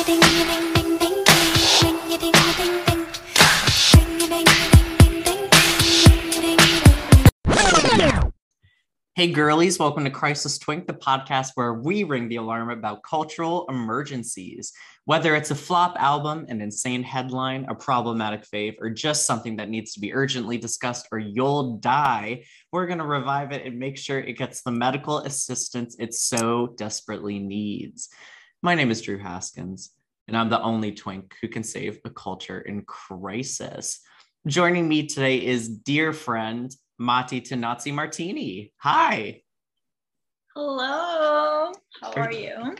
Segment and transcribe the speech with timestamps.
[0.00, 0.06] Hey
[9.30, 14.72] girlies, welcome to Crisis Twink, the podcast where we ring the alarm about cultural emergencies.
[15.04, 19.68] Whether it's a flop album, an insane headline, a problematic fave, or just something that
[19.68, 23.98] needs to be urgently discussed or you'll die, we're going to revive it and make
[23.98, 28.08] sure it gets the medical assistance it so desperately needs.
[28.62, 29.92] My name is Drew Haskins,
[30.28, 34.00] and I'm the only twink who can save a culture in crisis.
[34.46, 38.74] Joining me today is dear friend Mati Tinazzi Martini.
[38.76, 39.40] Hi.
[40.54, 41.72] Hello.
[42.02, 42.76] How are you?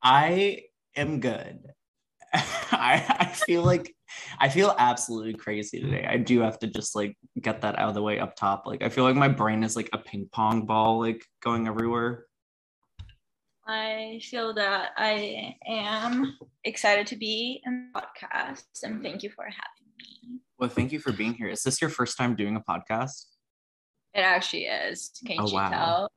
[0.00, 0.62] I
[0.94, 1.58] am good.
[2.32, 3.92] I, I feel like
[4.38, 6.06] I feel absolutely crazy today.
[6.08, 8.64] I do have to just like get that out of the way up top.
[8.64, 12.26] Like I feel like my brain is like a ping pong ball, like going everywhere.
[13.66, 19.44] I feel that I am excited to be in the podcast and thank you for
[19.44, 20.40] having me.
[20.58, 21.48] Well, thank you for being here.
[21.48, 23.24] Is this your first time doing a podcast?
[24.12, 25.10] It actually is.
[25.26, 25.70] Can't oh, you wow.
[25.70, 26.12] tell?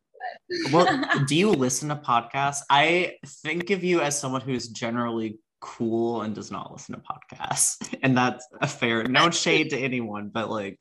[0.72, 2.62] well, do you listen to podcasts?
[2.70, 7.02] I think of you as someone who is generally cool and does not listen to
[7.02, 7.96] podcasts.
[8.04, 10.80] And that's a fair no shade to anyone, but like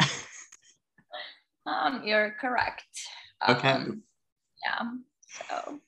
[1.66, 2.84] um you're correct.
[3.48, 3.70] Okay.
[3.70, 4.02] Um,
[4.64, 4.82] yeah.
[5.38, 5.80] So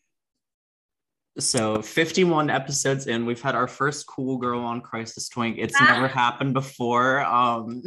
[1.38, 5.56] so 51 episodes in, we've had our first cool girl on Crisis Twink.
[5.58, 5.84] It's ah.
[5.84, 7.20] never happened before.
[7.24, 7.82] Um,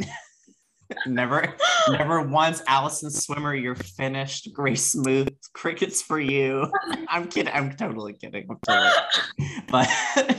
[1.06, 1.54] never,
[1.90, 2.62] never once.
[2.66, 4.52] Allison Swimmer, you're finished.
[4.54, 6.70] Grace Smooth, crickets for you.
[7.08, 7.52] I'm kidding.
[7.52, 8.46] I'm totally kidding.
[8.48, 8.90] I'm totally
[9.36, 9.62] kidding.
[9.68, 9.88] But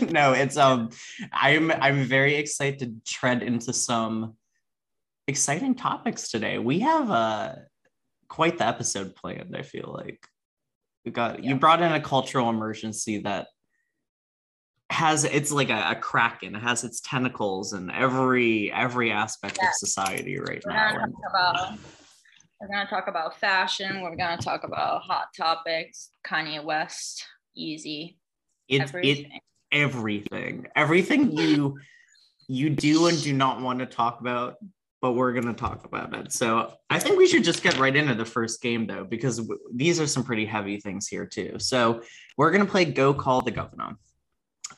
[0.11, 0.89] no, it's um,
[1.31, 4.35] I'm I'm very excited to tread into some
[5.27, 6.57] exciting topics today.
[6.57, 7.55] We have uh
[8.27, 9.55] quite the episode planned.
[9.55, 10.27] I feel like
[11.05, 11.49] we got yeah.
[11.49, 13.47] you brought in a cultural emergency that
[14.89, 19.67] has it's like a, a kraken it has its tentacles in every every aspect yeah.
[19.67, 21.77] of society right we're now gonna about,
[22.61, 27.25] we're going to talk about fashion we're going to talk about hot topics kanye west
[27.57, 28.17] Yeezy
[28.67, 29.31] it's everything.
[29.31, 29.41] it
[29.71, 31.79] everything everything you
[32.47, 34.57] you do and do not want to talk about
[35.03, 36.31] but we're going to talk about it.
[36.31, 39.59] So I think we should just get right into the first game, though, because w-
[39.75, 41.57] these are some pretty heavy things here, too.
[41.59, 42.03] So
[42.37, 43.97] we're going to play Go Call the Governor.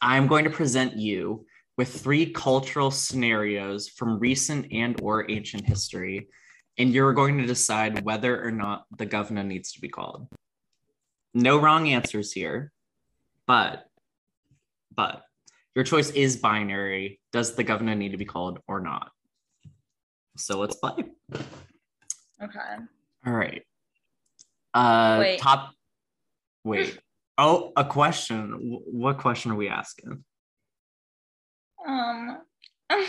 [0.01, 1.45] I'm going to present you
[1.77, 6.27] with three cultural scenarios from recent and or ancient history
[6.79, 10.27] and you're going to decide whether or not the governor needs to be called
[11.33, 12.71] no wrong answers here
[13.47, 13.85] but
[14.93, 15.23] but
[15.73, 19.11] your choice is binary does the governor need to be called or not
[20.35, 20.93] so let's play.
[21.33, 22.75] Okay.
[23.25, 23.63] All right.
[24.73, 25.39] Uh wait.
[25.39, 25.71] top
[26.63, 26.99] wait.
[27.37, 28.79] oh, a question.
[28.85, 30.23] What question are we asking?
[31.87, 32.39] Um
[32.89, 33.01] Are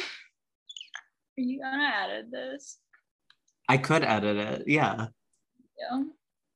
[1.36, 2.78] you gonna edit this?
[3.68, 5.08] I could edit it, yeah.
[5.78, 6.04] Yeah.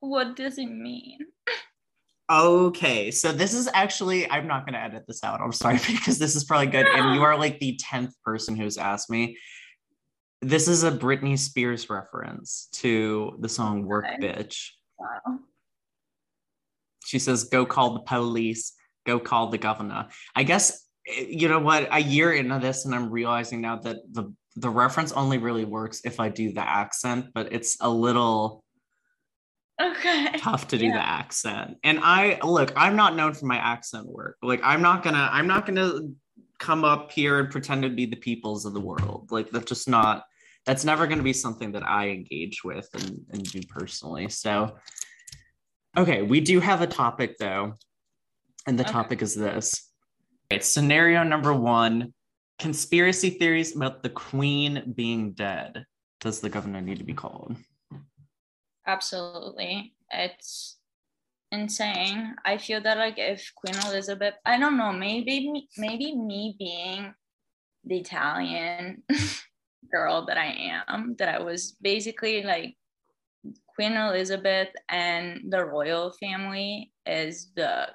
[0.01, 1.19] What does it mean?
[2.31, 5.41] Okay, so this is actually, I'm not going to edit this out.
[5.41, 6.87] I'm sorry because this is probably good.
[6.87, 9.37] And you are like the 10th person who's asked me
[10.43, 14.27] this is a Britney Spears reference to the song Work okay.
[14.27, 14.71] Bitch.
[14.99, 15.39] Wow.
[17.05, 18.73] She says, Go call the police,
[19.07, 20.09] go call the governor.
[20.35, 23.97] I guess, eh, you know what, a year into this, and I'm realizing now that
[24.11, 28.65] the, the reference only really works if I do the accent, but it's a little
[29.81, 30.93] okay tough to do yeah.
[30.93, 35.03] the accent and i look i'm not known for my accent work like i'm not
[35.03, 36.01] gonna i'm not gonna
[36.59, 39.89] come up here and pretend to be the peoples of the world like that's just
[39.89, 40.25] not
[40.71, 44.29] that's never going to be something that I engage with and, and do personally.
[44.29, 44.77] So,
[45.97, 47.75] okay, we do have a topic though,
[48.69, 48.93] and the okay.
[48.93, 49.91] topic is this.
[50.49, 52.15] Right, scenario number one
[52.61, 55.87] conspiracy theories about the queen being dead.
[56.21, 57.57] Does the governor need to be called?
[58.87, 59.97] Absolutely.
[60.13, 60.79] It's
[61.51, 62.37] insane.
[62.45, 67.13] I feel that like if Queen Elizabeth, I don't know, maybe maybe me being
[67.83, 69.03] the Italian
[69.91, 72.77] girl that I am, that I was basically like
[73.75, 77.89] Queen Elizabeth and the royal family is the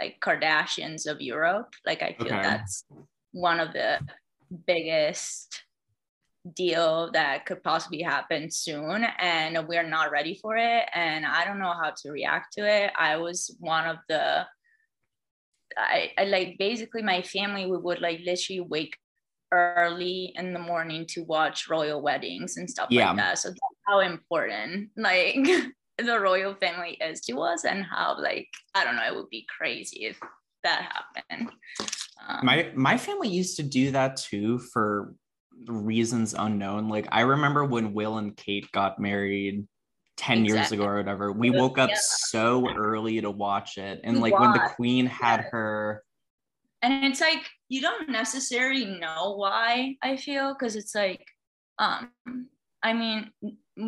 [0.00, 1.74] like Kardashians of Europe.
[1.86, 2.42] Like I feel okay.
[2.42, 2.84] that's
[3.32, 4.00] one of the
[4.66, 5.62] biggest
[6.54, 11.60] deal that could possibly happen soon and we're not ready for it and I don't
[11.60, 12.92] know how to react to it.
[12.98, 14.44] I was one of the
[15.76, 18.96] I, I like basically my family we would like literally wake
[19.52, 23.08] early in the morning to watch royal weddings and stuff yeah.
[23.08, 23.38] like that.
[23.38, 25.36] So that's how important like
[25.98, 29.46] the royal family is to us and how like I don't know, it would be
[29.56, 30.18] crazy if
[30.64, 31.50] that happened.
[32.26, 35.14] Um, my my family used to do that too for
[35.66, 36.88] reasons unknown.
[36.88, 39.66] Like I remember when Will and Kate got married
[40.16, 40.56] 10 exactly.
[40.56, 41.30] years ago or whatever.
[41.30, 41.98] We woke up yeah.
[42.00, 44.00] so early to watch it.
[44.02, 45.50] And like when the queen had yeah.
[45.50, 46.04] her
[46.82, 51.26] and it's like you don't necessarily know why I feel because it's like
[51.78, 52.10] um
[52.82, 53.30] I mean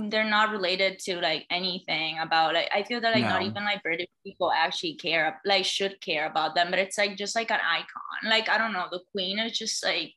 [0.08, 3.28] they're not related to like anything about like I feel that like no.
[3.28, 7.18] not even like British people actually care like should care about them but it's like
[7.18, 8.30] just like an icon.
[8.30, 10.14] Like I don't know the queen is just like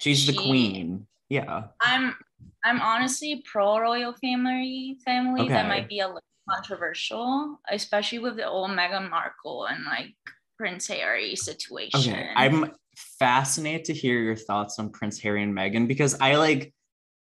[0.00, 1.06] she's she, the queen.
[1.28, 1.68] Yeah.
[1.80, 2.16] I'm
[2.64, 4.98] I'm honestly pro royal family.
[5.04, 5.52] Family okay.
[5.52, 10.16] that might be a little controversial especially with the old Meghan Markle and like
[10.62, 12.12] Prince Harry situation.
[12.12, 12.70] Okay, I'm
[13.18, 16.72] fascinated to hear your thoughts on Prince Harry and Meghan because I like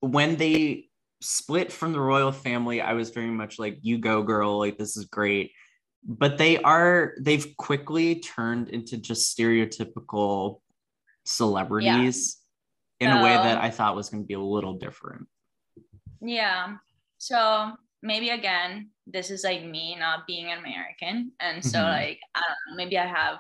[0.01, 0.89] when they
[1.21, 4.97] split from the royal family, I was very much like, you go, girl, like this
[4.97, 5.53] is great.
[6.05, 10.59] But they are, they've quickly turned into just stereotypical
[11.25, 12.37] celebrities
[12.99, 13.11] yeah.
[13.11, 15.29] in so, a way that I thought was going to be a little different.
[16.21, 16.79] Yeah.
[17.19, 21.33] So maybe again, this is like me not being an American.
[21.41, 21.89] And so, mm-hmm.
[21.89, 23.39] like, I don't know, maybe I have,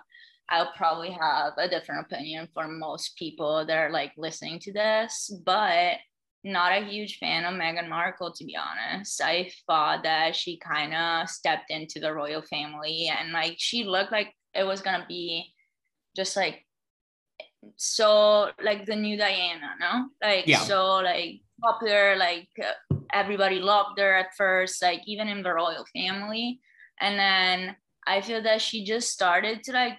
[0.48, 5.32] I'll probably have a different opinion for most people that are like listening to this,
[5.44, 5.94] but
[6.42, 9.20] not a huge fan of Meghan Markle, to be honest.
[9.22, 14.12] I thought that she kind of stepped into the royal family and like she looked
[14.12, 15.52] like it was gonna be
[16.16, 16.64] just like
[17.76, 20.06] so like the new Diana, no?
[20.22, 20.60] Like yeah.
[20.60, 25.84] so like popular, like uh, everybody loved her at first, like even in the royal
[25.94, 26.60] family.
[27.00, 27.76] And then
[28.06, 29.98] I feel that she just started to like,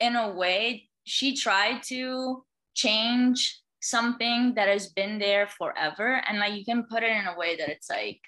[0.00, 2.44] in a way, she tried to
[2.74, 6.22] change something that has been there forever.
[6.28, 8.20] And like you can put it in a way that it's like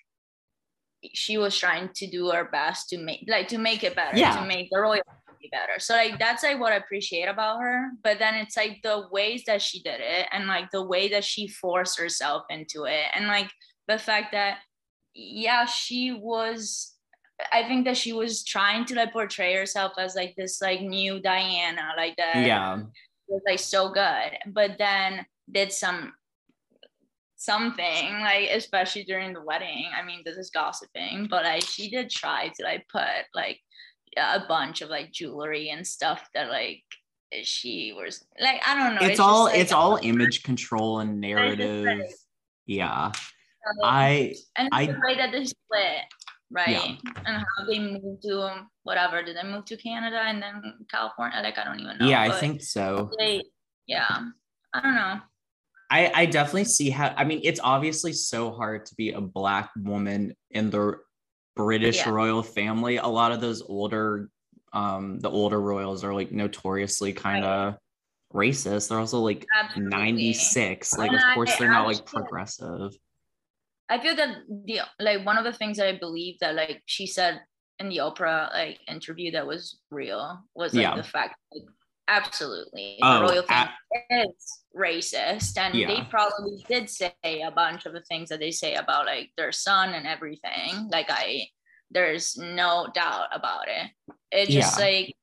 [1.12, 4.40] she was trying to do her best to make like to make it better, yeah.
[4.40, 5.78] to make the royal family better.
[5.78, 7.90] So like that's like what I appreciate about her.
[8.02, 11.24] But then it's like the ways that she did it and like the way that
[11.24, 13.06] she forced herself into it.
[13.14, 13.50] And like
[13.88, 14.58] the fact that
[15.14, 16.94] yeah she was
[17.52, 21.20] i think that she was trying to like portray herself as like this like new
[21.20, 22.80] diana like that yeah.
[23.28, 26.12] was like so good but then did some
[27.36, 29.86] something like especially during the wedding.
[29.94, 33.02] I mean this is gossiping but like she did try to like put
[33.34, 33.60] like
[34.16, 36.82] a bunch of like jewelry and stuff that like
[37.42, 41.00] she was like i don't know it's, it's all just, like, it's all image control
[41.00, 41.84] and narrative.
[41.84, 42.14] like,
[42.66, 43.10] yeah
[43.66, 46.04] um, I and I, the way that they split,
[46.50, 46.68] right?
[46.68, 46.96] Yeah.
[47.26, 49.22] And how they moved to whatever.
[49.22, 51.40] Did they move to Canada and then California?
[51.42, 52.06] Like I don't even know.
[52.06, 53.10] Yeah, I think so.
[53.18, 53.42] They,
[53.86, 54.20] yeah,
[54.72, 55.20] I don't know.
[55.90, 59.70] I, I definitely see how I mean it's obviously so hard to be a black
[59.76, 60.96] woman in the
[61.56, 62.10] British yeah.
[62.10, 62.96] royal family.
[62.96, 64.30] A lot of those older
[64.72, 67.76] um the older royals are like notoriously kind of
[68.32, 68.50] right.
[68.50, 68.88] racist.
[68.88, 69.96] They're also like Absolutely.
[69.96, 70.98] 96.
[70.98, 72.92] Like of course they're not like progressive.
[73.88, 77.06] I feel that the like one of the things that I believe that like she
[77.06, 77.40] said
[77.78, 80.96] in the Oprah like interview that was real was like yeah.
[80.96, 81.64] the fact like,
[82.08, 83.72] absolutely oh, the royal family
[84.10, 85.86] is racist and yeah.
[85.86, 89.52] they probably did say a bunch of the things that they say about like their
[89.52, 91.46] son and everything like i
[91.90, 93.90] there's no doubt about it
[94.30, 94.84] it just yeah.
[94.84, 95.16] like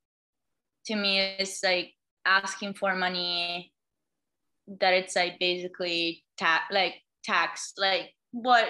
[0.86, 1.94] to me it's like
[2.26, 3.72] asking for money
[4.80, 8.68] that it's like basically tax like tax like what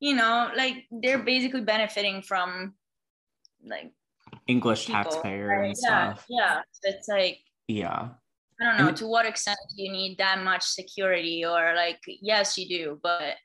[0.00, 2.74] you know like they're basically benefiting from
[3.64, 3.92] like
[4.46, 5.66] english people, taxpayer right?
[5.68, 6.24] and yeah, stuff.
[6.28, 6.60] yeah.
[6.82, 8.08] It's like yeah.
[8.60, 12.00] I don't know and to what extent do you need that much security or like
[12.06, 13.36] yes you do but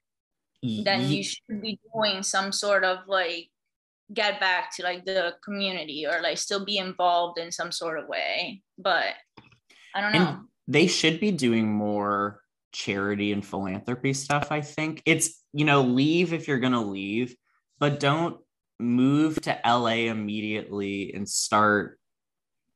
[0.64, 3.50] then you should be doing some sort of like
[4.14, 8.08] get back to like the community or like still be involved in some sort of
[8.08, 9.14] way but
[9.94, 10.28] i don't know.
[10.28, 12.43] and they should be doing more
[12.74, 15.02] charity and philanthropy stuff, I think.
[15.06, 17.36] It's, you know, leave if you're going to leave,
[17.80, 18.38] but don't
[18.80, 22.00] move to LA immediately and start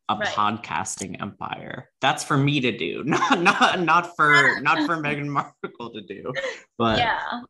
[0.09, 0.27] a right.
[0.27, 1.89] podcasting empire.
[1.99, 6.31] That's for me to do, not not not for not for Meghan Markle to do.
[6.77, 7.41] But yeah.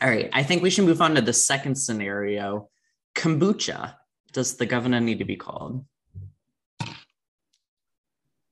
[0.00, 2.68] All right, I think we should move on to the second scenario.
[3.16, 3.94] Kombucha.
[4.32, 5.84] Does the governor need to be called?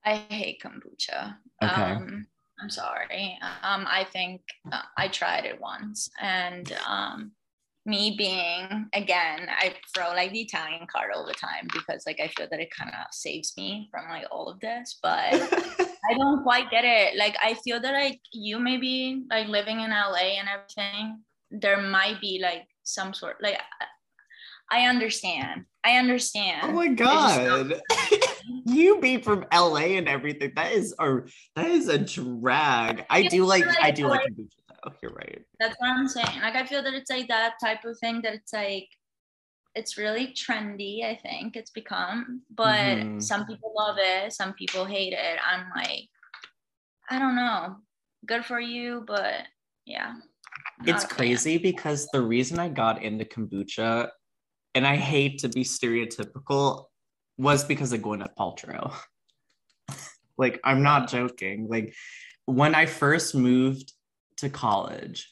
[0.05, 1.37] I hate kombucha.
[1.62, 1.83] Okay.
[1.83, 2.26] Um,
[2.61, 3.39] I'm sorry.
[3.63, 4.41] Um, I think
[4.73, 7.33] uh, I tried it once, and um,
[7.85, 12.29] me being again, I throw like the Italian card all the time because like I
[12.29, 16.43] feel that it kind of saves me from like all of this, but I don't
[16.43, 17.17] quite get it.
[17.17, 21.21] Like I feel that like you maybe like living in LA and everything,
[21.51, 23.59] there might be like some sort like
[24.71, 25.65] I understand.
[25.85, 26.61] I understand.
[26.65, 27.81] Oh my god.
[28.65, 30.53] you be from LA and everything.
[30.57, 31.21] That is a
[31.55, 33.05] that is a drag.
[33.09, 34.49] I do like I do like kombucha
[34.85, 34.93] though.
[35.03, 35.43] You're right.
[35.61, 36.41] That's what I'm saying.
[36.43, 38.89] Like I feel that it's like that type of thing that it's like
[39.77, 42.43] it's really trendy, I think it's become.
[42.51, 43.21] But mm-hmm.
[43.21, 45.39] some people love it, some people hate it.
[45.47, 46.09] I'm like,
[47.11, 47.77] I don't know.
[48.27, 49.43] Good for you, but
[49.85, 50.15] yeah.
[50.85, 54.09] It's crazy because the reason I got into kombucha,
[54.76, 56.85] and I hate to be stereotypical,
[57.38, 58.95] was because of Gwyneth Paltrow.
[60.38, 61.66] like, I'm not joking.
[61.66, 61.95] Like,
[62.45, 63.95] when I first moved
[64.37, 65.30] to college,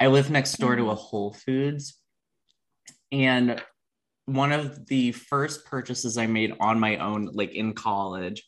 [0.00, 0.86] I lived next door mm-hmm.
[0.86, 1.96] to a Whole Foods.
[3.12, 3.62] And
[4.26, 8.42] one of the first purchases I made on my own, like in college,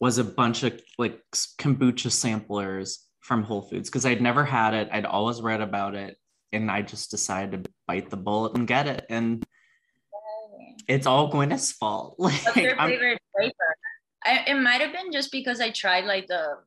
[0.00, 1.18] was a bunch of like
[1.58, 4.90] kombucha samplers from Whole Foods because I'd never had it.
[4.92, 6.18] I'd always read about it.
[6.52, 9.06] And I just decided to bite the bullet and get it.
[9.08, 9.42] And
[10.88, 12.16] it's all Gwyneth's fault.
[12.18, 13.76] Like, What's your favorite flavor?
[14.24, 16.58] I, it might have been just because I tried like the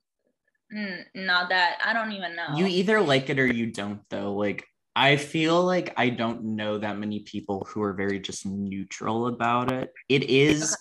[0.74, 2.56] mm, not that I don't even know.
[2.56, 4.34] You either like it or you don't though.
[4.34, 9.28] Like I feel like I don't know that many people who are very just neutral
[9.28, 9.92] about it.
[10.10, 10.76] It is okay.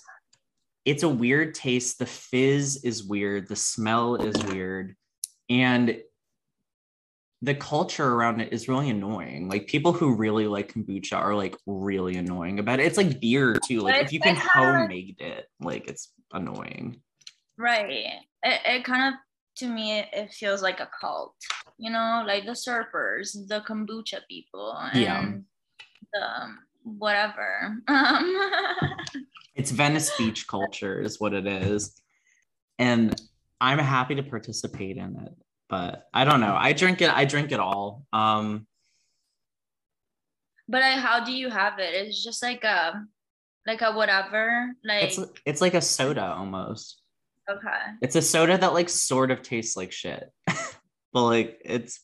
[0.84, 1.98] it's a weird taste.
[1.98, 4.96] The fizz is weird, the smell is weird,
[5.48, 5.98] and
[7.44, 9.48] the culture around it is really annoying.
[9.48, 12.86] Like people who really like kombucha are like really annoying about it.
[12.86, 13.80] It's like beer too.
[13.80, 17.02] Like if you can homemade it, like it's annoying.
[17.58, 18.12] Right.
[18.42, 19.20] It, it kind of
[19.58, 21.34] to me it feels like a cult.
[21.76, 25.32] You know, like the surfers, the kombucha people, and yeah.
[26.12, 27.76] the whatever.
[27.88, 28.36] Um,
[29.54, 32.00] it's Venice Beach culture, is what it is,
[32.78, 33.14] and
[33.60, 36.54] I'm happy to participate in it but I don't know.
[36.58, 37.10] I drink it.
[37.10, 38.04] I drink it all.
[38.12, 38.66] Um,
[40.68, 41.94] but I, how do you have it?
[41.94, 43.04] It's just like a,
[43.66, 44.72] like a whatever.
[44.84, 47.00] Like it's it's like a soda almost.
[47.50, 47.92] Okay.
[48.00, 50.30] It's a soda that like sort of tastes like shit,
[51.12, 52.00] but like it's.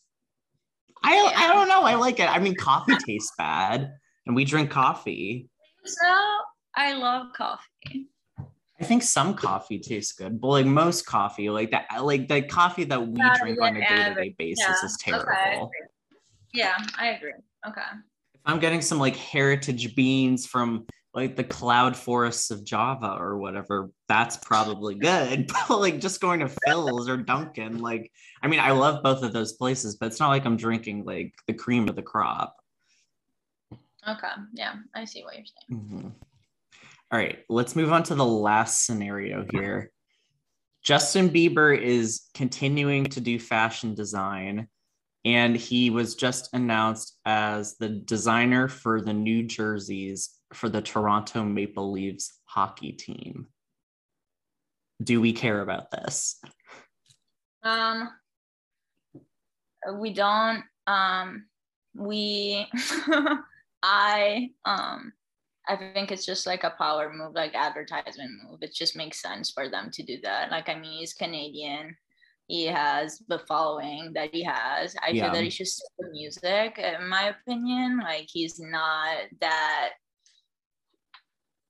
[1.02, 1.32] I yeah.
[1.34, 1.82] I don't know.
[1.82, 2.28] I like it.
[2.28, 3.92] I mean, coffee tastes bad,
[4.26, 5.48] and we drink coffee.
[5.84, 6.06] So
[6.76, 8.08] I love coffee.
[8.80, 12.84] I think some coffee tastes good, but like most coffee, like that, like the coffee
[12.84, 14.84] that we yeah, drink on a day to day basis yeah.
[14.84, 15.30] is terrible.
[15.30, 15.66] Okay, I
[16.54, 17.32] yeah, I agree.
[17.68, 17.80] Okay.
[18.34, 23.36] If I'm getting some like heritage beans from like the cloud forests of Java or
[23.36, 25.50] whatever, that's probably good.
[25.68, 28.10] But like just going to Philz or Dunkin', like
[28.42, 31.34] I mean, I love both of those places, but it's not like I'm drinking like
[31.46, 32.56] the cream of the crop.
[34.08, 34.28] Okay.
[34.54, 35.82] Yeah, I see what you're saying.
[35.82, 36.08] Mm-hmm.
[37.12, 39.90] All right, let's move on to the last scenario here.
[40.84, 44.68] Justin Bieber is continuing to do fashion design,
[45.24, 51.42] and he was just announced as the designer for the new jerseys for the Toronto
[51.42, 53.48] Maple Leafs hockey team.
[55.02, 56.40] Do we care about this?
[57.64, 58.10] Um,
[59.94, 60.62] we don't.
[60.86, 61.46] Um,
[61.94, 62.68] we,
[63.82, 65.12] I, um,
[65.70, 68.58] I think it's just like a power move, like advertisement move.
[68.60, 70.50] It just makes sense for them to do that.
[70.50, 71.96] Like, I mean, he's Canadian.
[72.48, 74.96] He has the following that he has.
[75.00, 75.26] I yeah.
[75.26, 78.00] feel that he should stick music, in my opinion.
[78.02, 79.90] Like, he's not that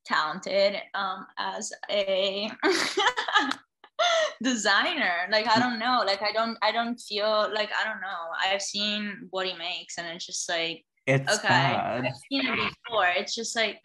[0.07, 2.51] talented um, as a
[4.43, 5.29] designer.
[5.31, 6.03] Like, I don't know.
[6.07, 8.31] Like, I don't, I don't feel like, I don't know.
[8.43, 11.49] I've seen what he makes, and it's just like, it's okay.
[11.49, 12.07] Bad.
[12.07, 13.09] I've seen it before.
[13.15, 13.81] It's just like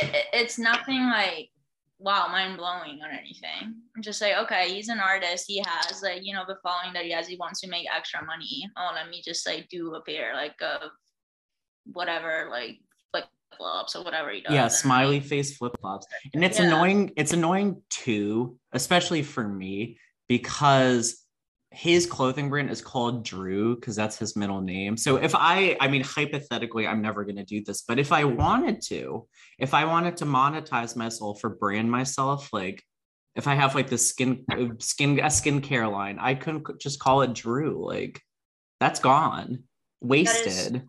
[0.00, 1.50] it, it's nothing like
[1.98, 3.74] wow mind blowing or anything.
[3.96, 5.44] I'm just like okay, he's an artist.
[5.48, 7.26] He has like you know the following that he has.
[7.26, 8.68] He wants to make extra money.
[8.76, 10.90] Oh, let me just like do a pair like of
[11.92, 12.78] whatever like
[13.10, 13.24] flip
[13.56, 14.52] flops or whatever he does.
[14.52, 16.66] Yeah, smiley face flip flops, and it's yeah.
[16.66, 17.12] annoying.
[17.16, 21.24] It's annoying too, especially for me because
[21.78, 24.96] his clothing brand is called Drew because that's his middle name.
[24.96, 28.24] So if I, I mean, hypothetically, I'm never going to do this, but if I
[28.24, 29.28] wanted to,
[29.60, 32.82] if I wanted to monetize myself or brand myself, like
[33.36, 37.22] if I have like the skin, uh, skin, a skincare line, I couldn't just call
[37.22, 37.86] it Drew.
[37.86, 38.20] Like
[38.80, 39.62] that's gone,
[40.00, 40.74] wasted.
[40.74, 40.82] That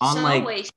[0.00, 0.76] on so like wasted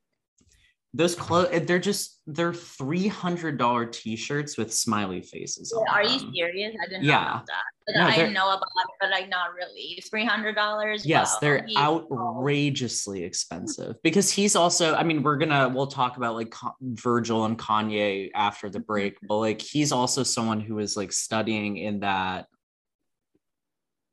[0.94, 6.12] those clothes they're just they're $300 t-shirts with smiley faces are them.
[6.12, 7.16] you serious i didn't yeah.
[7.16, 11.34] know about that but no, i know about it but like not really $300 yes
[11.34, 11.38] wow.
[11.40, 17.44] they're outrageously expensive because he's also i mean we're gonna we'll talk about like virgil
[17.44, 19.26] and kanye after the break mm-hmm.
[19.28, 22.46] but like he's also someone who is like studying in that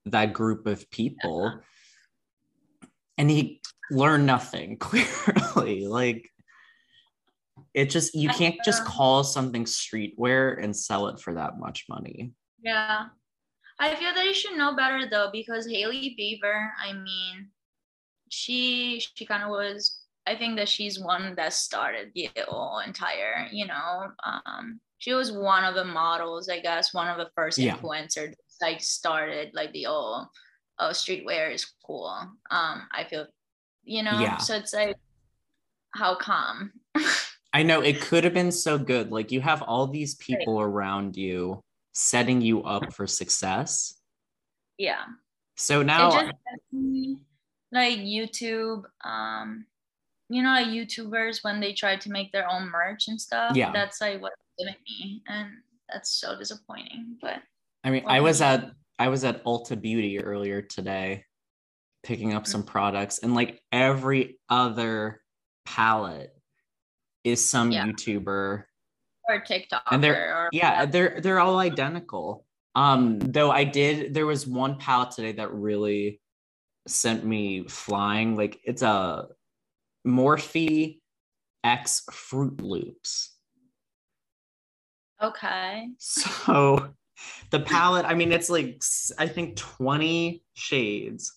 [0.06, 1.50] that group of people
[2.82, 2.88] yeah.
[3.18, 6.30] and he learned nothing clearly like
[7.74, 12.32] It just you can't just call something streetwear and sell it for that much money.
[12.62, 13.06] Yeah.
[13.80, 17.50] I feel that you should know better though, because Hailey Bieber, I mean,
[18.30, 23.48] she she kind of was I think that she's one that started the whole entire,
[23.52, 27.58] you know, um, she was one of the models, I guess, one of the first
[27.58, 27.76] Yeah.
[27.76, 30.28] influencers like started like the old
[30.80, 32.08] oh streetwear is cool.
[32.52, 33.26] Um, I feel
[33.84, 34.38] you know, Yeah.
[34.38, 34.96] so it's like
[35.96, 36.72] how come?
[37.54, 39.12] I know it could have been so good.
[39.12, 41.62] Like you have all these people around you
[41.94, 43.96] setting you up for success.
[44.78, 45.04] yeah.
[45.56, 46.34] So now just
[47.72, 49.66] like YouTube, um,
[50.30, 53.56] you know, like YouTubers when they try to make their own merch and stuff.
[53.56, 53.72] Yeah.
[53.72, 55.50] That's like what giving me, and
[55.92, 57.18] that's so disappointing.
[57.22, 57.42] But
[57.84, 61.26] I mean, I was at I was at Ulta Beauty earlier today,
[62.04, 62.52] picking up Mm-hmm.
[62.52, 65.22] some products, and like every other
[65.66, 66.33] palette
[67.24, 67.86] is some Yeah.
[67.88, 68.66] YouTuber,
[69.30, 72.46] or TikTok, And they're- or yeah, they're they're all identical.
[72.76, 76.20] Um, though I did, there was one palette today that really
[76.88, 78.36] sent me flying.
[78.36, 79.28] Like it's a
[80.06, 81.00] Morphe
[81.64, 83.36] X Froot Loops.
[85.22, 86.94] okay, So
[87.52, 88.82] the palette, I mean, it's like
[89.18, 91.34] I think 20 shades,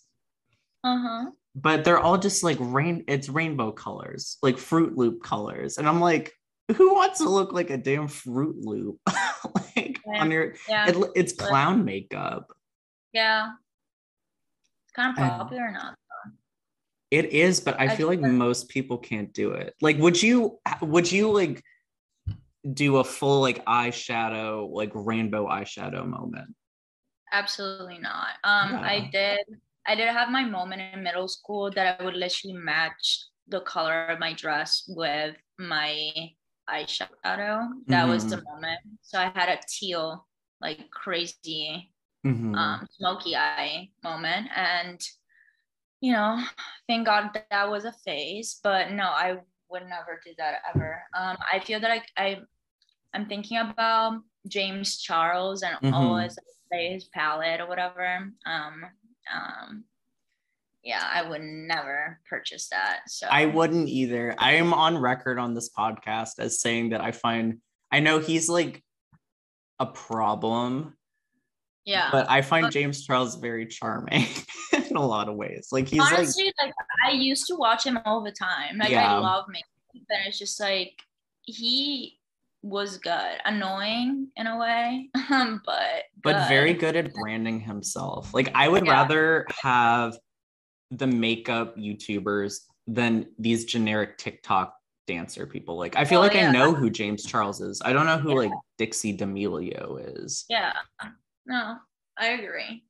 [0.83, 1.31] uh huh.
[1.57, 5.79] But they're all just like rain, it's rainbow colors, like Fruit Loop colors.
[5.79, 6.33] And I'm like,
[6.77, 8.99] who wants to look like a damn Fruit Loop?
[9.77, 10.21] like Yeah.
[10.21, 12.53] on your Yeah, it, it's clown makeup.
[13.13, 13.53] yeah.
[14.85, 15.95] It's kind of popular now.
[17.11, 19.75] It is, but I I feel like feel- most people can't do it.
[19.81, 21.63] Like, would you would you like
[22.75, 26.55] do a full like eyeshadow, like rainbow eyeshadow moment?
[27.33, 28.31] Absolutely not.
[28.45, 28.81] Um, Yeah.
[28.81, 29.39] I did.
[29.87, 34.07] I did have my moment in middle school that I would literally match the color
[34.09, 36.11] of my dress with my
[36.69, 37.69] eyeshadow.
[37.87, 38.81] That was the moment.
[39.03, 40.27] So I had a teal,
[40.61, 41.93] like crazy,
[42.27, 42.57] Mhm.
[42.57, 45.01] um, smoky eye moment, and
[46.01, 46.43] you know,
[46.89, 48.61] thank God that that was a phase.
[48.63, 49.39] But no, I
[49.71, 51.03] would never do that ever.
[51.15, 52.41] Um, I feel that I, I
[53.15, 56.25] I'm thinking about James Charles and all Mhm.
[56.25, 56.39] his
[56.73, 58.31] his palette or whatever.
[58.45, 58.85] Um,
[59.35, 59.85] um,
[60.87, 63.01] yeah, I would never purchase that.
[63.09, 64.35] So I wouldn't either.
[64.39, 67.59] I am on record on this podcast as saying that I find
[67.91, 68.83] I know he's like
[69.81, 70.95] a problem,
[71.85, 72.09] yeah.
[72.13, 74.27] but I find James Charles very charming
[74.73, 75.69] in a lot of ways.
[75.73, 76.73] Like he's like Honestly, like,
[77.05, 78.79] I used to watch him all the time.
[78.79, 79.13] Like Yeah.
[79.13, 79.63] I love me,
[79.93, 80.93] but it's just like
[81.43, 82.16] he
[82.67, 88.35] was good, annoying in a way, um, but but very good at branding himself.
[88.35, 88.93] Like I would Yeah.
[88.93, 90.19] rather have
[90.91, 94.75] the makeup YouTubers than these generic TikTok
[95.07, 95.77] dancer people.
[95.77, 96.49] Like I feel Oh, like yeah.
[96.49, 97.81] I know who James Charles is.
[97.85, 98.49] I don't know who Yeah.
[98.49, 100.45] like Dixie D'Amelio is.
[100.49, 100.73] Yeah,
[101.47, 101.77] no,
[102.19, 102.85] I agree.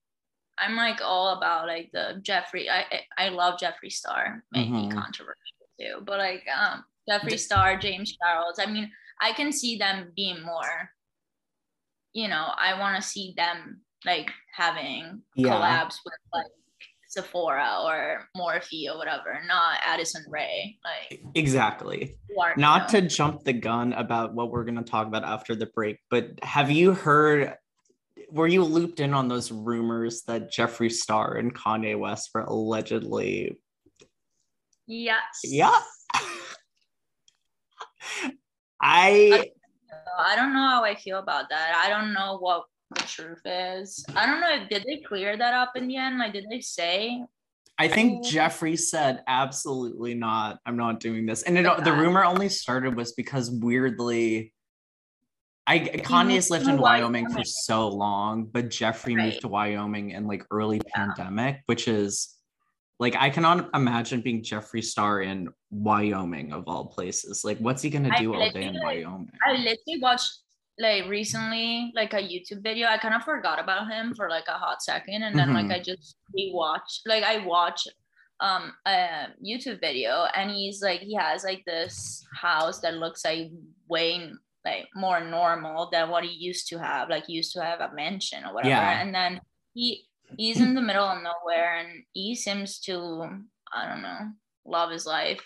[0.58, 2.70] I'm like all about like the Jeffree.
[2.70, 4.42] I I love Jeffree Star.
[4.52, 4.92] Maybe Mhm.
[4.92, 8.58] controversial too, but like um Jeffree Star, James Charles.
[8.58, 10.90] I mean, I can see them being more.
[12.12, 15.50] You know, I want to see them like having Yeah.
[15.50, 16.46] collabs with like
[17.08, 20.76] Sephora or Morphe or whatever, not Addison Rae.
[20.84, 22.16] Like Exactly.
[22.38, 23.00] are Not you?
[23.00, 26.30] to jump the gun about what we're going to talk about after the break, but
[26.42, 27.56] have you heard
[28.30, 33.58] were you looped in on those rumors that Jeffree Star and Kanye West were allegedly
[34.88, 35.40] Yes.
[35.44, 35.80] Yeah.
[38.80, 39.50] I
[40.18, 41.82] I don't know how I feel about that.
[41.84, 44.04] I don't know what the truth is.
[44.14, 46.18] I don't know if did they clear that up in the end?
[46.18, 47.24] Like, did they say?
[47.78, 48.24] I think.
[48.24, 50.58] Jeffree said absolutely not.
[50.64, 51.42] I'm not doing this.
[51.42, 54.54] And it, the rumor only started was because weirdly
[55.66, 60.26] I Kanye's lived in to Wyoming for so long, but Jeffree moved to Wyoming in
[60.26, 61.06] like early Yeah.
[61.06, 62.35] pandemic, which is
[62.98, 67.44] like I cannot imagine being Jeffree Star in Wyoming of all places.
[67.44, 69.30] Like what's he gonna I do all day in Wyoming?
[69.46, 70.32] I literally watched
[70.78, 72.86] like recently like a YouTube video.
[72.88, 75.54] I kind of forgot about him for like a hot second, and then Mhm.
[75.68, 77.00] like I just rewatched.
[77.06, 77.88] Like I watched
[78.40, 83.50] um a YouTube video, and he's like he has like this house that looks like
[83.88, 84.30] way
[84.64, 87.08] like more normal than what he used to have.
[87.08, 89.00] Like he used to have a mansion or whatever, Yeah.
[89.00, 89.40] and then
[89.74, 93.28] he he's in the middle of nowhere, and he seems to
[93.72, 94.18] I don't know
[94.64, 95.40] love his life.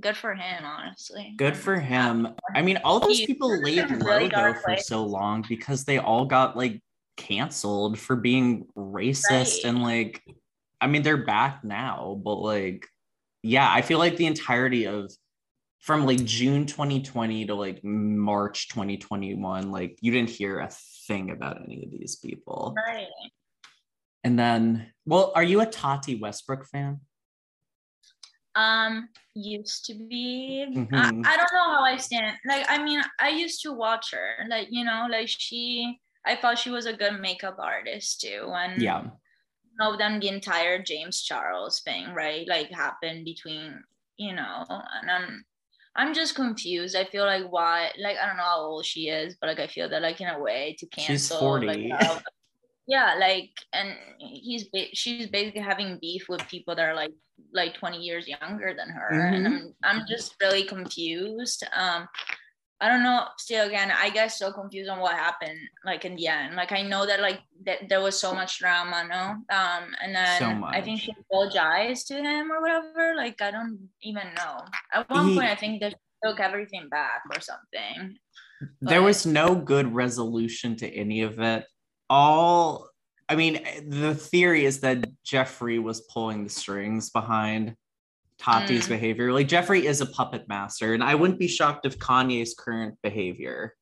[0.00, 1.32] Good for him, honestly.
[1.38, 2.28] Good for him.
[2.54, 4.86] I mean, all those He- people laid in low really though for place.
[4.86, 6.82] so long because they all got like
[7.16, 9.64] canceled for being racist Right.
[9.64, 10.22] and like
[10.80, 12.86] I mean they're back now, but like
[13.42, 15.10] yeah, I feel like the entirety of
[15.80, 20.68] from like June 2020 to like March 2021, like you didn't hear a
[21.06, 22.74] thing about any of these people.
[22.76, 23.06] Right.
[24.26, 26.98] And then, well, are you a Tati Westbrook fan?
[28.56, 30.66] Um, used to be.
[30.68, 30.88] Mhm.
[30.92, 32.36] I, I don't know how I stand.
[32.44, 34.44] Like, I mean, I used to watch her.
[34.48, 36.00] Like, you know, like she.
[36.24, 39.02] I thought she was a good makeup artist too, and Yeah.
[39.04, 42.48] you know, then the entire James Charles thing, right?
[42.48, 43.80] Like happened between,
[44.16, 45.44] you know, and I'm
[45.94, 46.96] I'm just confused.
[46.96, 49.68] I feel like why like I don't know how old she is, but like I
[49.68, 51.66] feel that like in a way to cancel She's 40.
[51.68, 52.00] like
[52.86, 57.12] yeah, like and he's she's basically having beef with people that are like
[57.52, 59.08] like 20 years younger than her.
[59.10, 61.64] And I'm I'm just really confused.
[61.74, 62.08] Um
[62.78, 63.24] I don't know.
[63.38, 66.56] Still, again, I get so confused on what happened, like in the end.
[66.56, 70.38] Like I know that like that there was so much drama, no, um, and then
[70.38, 73.14] So I think she apologized to him or whatever.
[73.16, 74.60] Like I don't even know.
[74.92, 78.18] At one He- point, I think they took everything back or something.
[78.82, 81.64] there But- was no good resolution to any of it.
[82.08, 82.88] All,
[83.28, 87.74] I mean, the theory is that Jeffree was pulling the strings behind
[88.38, 88.90] Tati's Mm.
[88.90, 89.32] behavior.
[89.32, 93.74] Like, Jeffree is a puppet master, and I wouldn't be shocked if Kanye's current behavior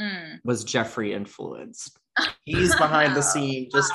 [0.00, 0.40] Mm.
[0.44, 1.98] was Jeffree influenced.
[2.44, 3.92] He's behind the scene, just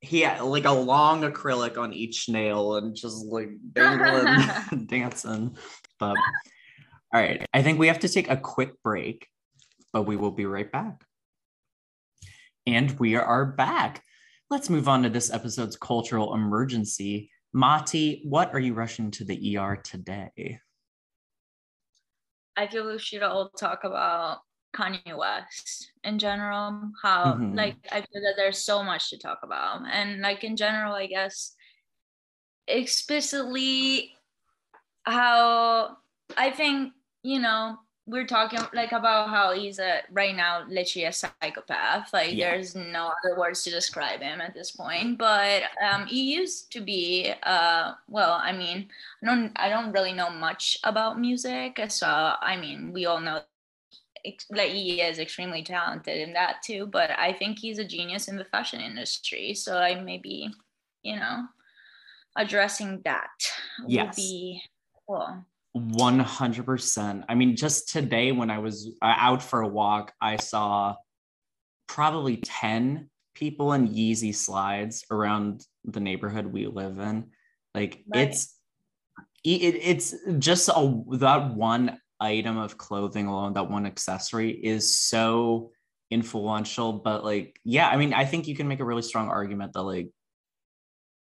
[0.00, 5.56] he had like a long acrylic on each nail and just like dangling, dancing.
[5.98, 6.16] But
[7.14, 9.28] all right, I think we have to take a quick break,
[9.92, 11.04] but we will be right back.
[12.66, 14.04] And we are back.
[14.48, 17.30] Let's move on to this episode's cultural emergency.
[17.52, 20.58] Mati, what are you rushing to the ER today?
[22.56, 24.38] I feel we should all talk about
[24.76, 26.92] Kanye West in general.
[27.02, 27.56] How Mhm.
[27.56, 31.06] like I feel that there's so much to talk about, and like in general, I
[31.06, 31.56] guess
[32.68, 34.14] explicitly
[35.04, 35.96] how
[36.36, 41.12] I think you know we're talking like about how he's a right now literally a
[41.12, 42.12] psychopath.
[42.12, 42.40] Like Yeah.
[42.40, 45.18] there's no other words to describe him at this point.
[45.18, 48.88] But um, he used to be uh well, I mean,
[49.22, 53.42] I don't I don't really know much about music, so I mean we all know
[54.50, 56.86] like he is extremely talented in that too.
[56.86, 59.54] But I think he's a genius in the fashion industry.
[59.54, 60.50] So I maybe
[61.02, 61.44] you know
[62.36, 63.30] addressing that
[63.86, 64.06] Yes.
[64.06, 64.62] would be
[65.08, 65.44] cool.
[65.76, 67.24] 100%.
[67.28, 70.96] I mean, just today when I was uh, out for a walk, I saw
[71.86, 77.30] probably 10 people in Yeezy slides around the neighborhood we live in.
[77.74, 78.28] Like Right.
[78.28, 78.58] it's
[79.44, 85.72] it, it's just a that one item of clothing alone, that one accessory is so
[86.10, 86.92] influential.
[86.92, 89.82] But like, yeah, I mean, I think you can make a really strong argument that
[89.82, 90.10] like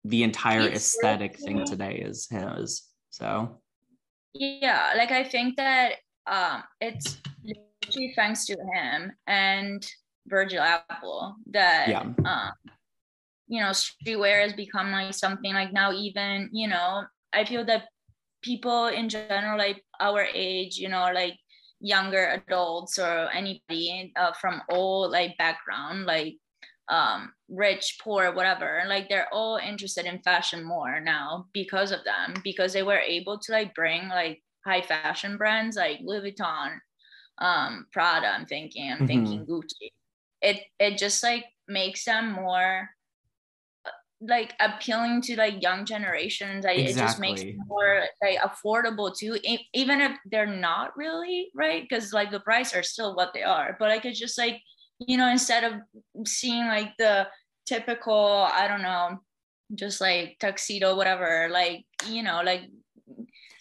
[0.04, 2.84] the entire It's aesthetic thing today is his.
[3.10, 3.60] So
[4.38, 5.94] yeah like i think that
[6.26, 9.86] um it's literally thanks to him and
[10.26, 12.02] virgil abloh that Yeah.
[12.24, 12.52] um
[13.48, 17.84] you know streetwear has become like something like now even you know i feel that
[18.42, 21.34] people in general like our age you know like
[21.80, 26.34] younger adults or anybody uh, from all like background like
[26.88, 32.34] um rich poor whatever like they're all interested in fashion more now because of them
[32.42, 36.78] because they were able to like bring like high fashion brands like louis vuitton
[37.38, 39.06] um prada i'm thinking i'm Mhm.
[39.06, 39.90] thinking gucci
[40.42, 42.90] it it just like makes them more
[43.84, 47.58] uh, like appealing to like young generations like it just makes Exactly.
[47.68, 49.38] more like affordable too
[49.74, 53.76] even if they're not really right because like the price are still what they are
[53.78, 54.62] but like it's just like
[54.98, 55.74] you know instead of
[56.26, 57.26] seeing like the
[57.66, 59.18] typical i don't know
[59.74, 62.62] just like tuxedo whatever like you know like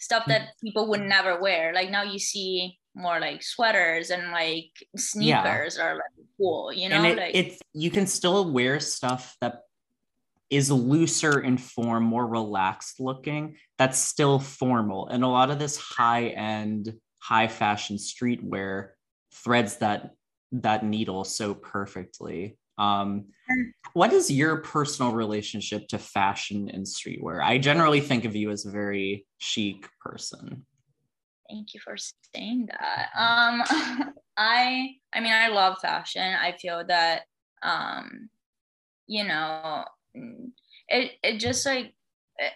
[0.06, 0.66] stuff that hmm.
[0.66, 1.74] people would never wear.
[1.74, 6.96] Like now you see more like sweaters and like sneakers are like cool you know
[6.96, 9.60] and it, like it's you can still wear stuff that
[10.48, 15.08] is looser in form more relaxed looking that's still formal.
[15.08, 18.90] And a lot of this high end high fashion streetwear
[19.34, 20.12] threads that
[20.52, 23.24] that needle so perfectly um
[23.94, 28.66] what is your personal relationship to fashion and streetwear i generally think of you as
[28.66, 30.64] a very chic person
[31.48, 31.96] Thank you for
[32.34, 33.08] saying that.
[33.16, 33.62] Um,
[34.36, 36.22] I, I mean, I love fashion.
[36.22, 37.22] I feel that,
[37.62, 38.28] um,
[39.06, 39.84] you know,
[40.88, 41.94] it, it just like
[42.38, 42.52] it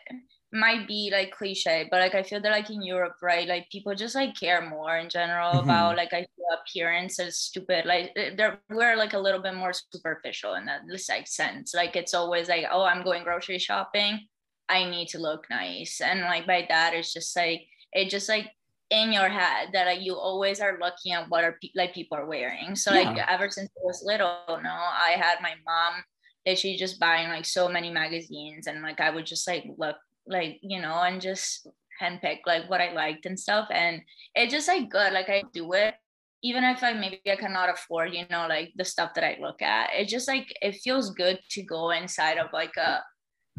[0.53, 3.95] might be like cliche, but like I feel that like in Europe, right, like people
[3.95, 5.61] just like care more in general Mhm.
[5.61, 7.87] about like I feel appearance is stupid.
[7.87, 11.75] Like they're we're like a little bit more superficial in that like sense.
[11.75, 14.27] Like it's always like, oh, I'm going grocery shopping.
[14.69, 18.51] I need to look nice, and like by that, it's just like it just like
[18.91, 22.19] in your head that like you always are looking at what are pe- like people
[22.19, 22.75] are wearing.
[22.77, 26.03] So like ever since I was little, no, I had my mom
[26.47, 29.97] literally just buying like so many magazines and like I would just like look
[30.31, 31.67] like you know and just
[32.01, 33.69] handpick like what I liked and stuff.
[33.71, 34.01] And
[34.35, 35.95] it's just like good like I do it.
[36.43, 39.61] Even if I maybe I cannot afford you know like the stuff that I look
[39.61, 43.01] at it just like it feels good to go inside of like a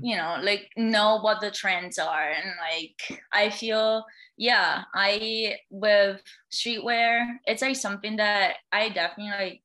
[0.02, 2.30] you know like know what the trends are.
[2.30, 4.04] And like I feel
[4.38, 9.62] yeah I with streetwear it's like something that I definitely like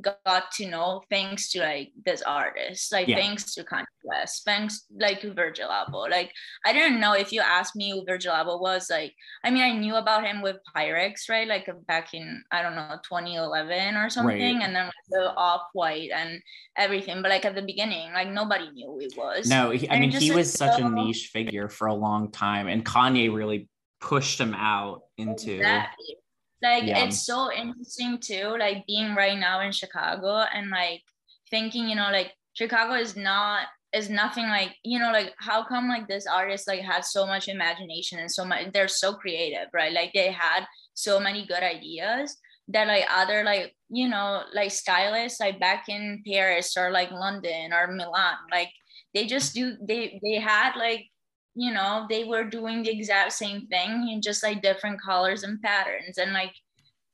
[0.00, 3.16] got to know thanks to like this artist, like Yeah.
[3.16, 6.08] thanks to Kanye West, thanks like to Virgil Abloh.
[6.10, 6.32] Like
[6.64, 8.88] I didn't know if you asked me who Virgil Abloh was.
[8.90, 11.46] Like I mean, I knew about him with Pyrex, right?
[11.46, 14.64] Like uh, back in I don't know 2011 or something, Right.
[14.64, 16.40] and then the Off White and
[16.76, 17.20] everything.
[17.22, 19.48] But like at the beginning, like nobody knew who he was.
[19.48, 22.30] No, he, I mean, just he like was such a niche figure for a long
[22.30, 23.68] time, and Kanye really
[24.00, 25.56] pushed him out into.
[25.56, 26.16] Exactly.
[26.62, 27.04] Like Yeah.
[27.04, 31.02] it's so interesting too, like being right now in Chicago and like
[31.50, 35.88] thinking, you know, like Chicago is not is nothing like, you know, like how come
[35.88, 39.92] like this artist like had so much imagination and so much they're so creative, right?
[39.92, 42.36] Like they had so many good ideas
[42.68, 47.72] that like other like, you know, like stylists like back in Paris or like London
[47.72, 48.70] or Milan, like
[49.14, 51.06] they just do they they had like
[51.54, 55.60] you know they were doing the exact same thing in just like different colors and
[55.60, 56.18] patterns.
[56.18, 56.54] And like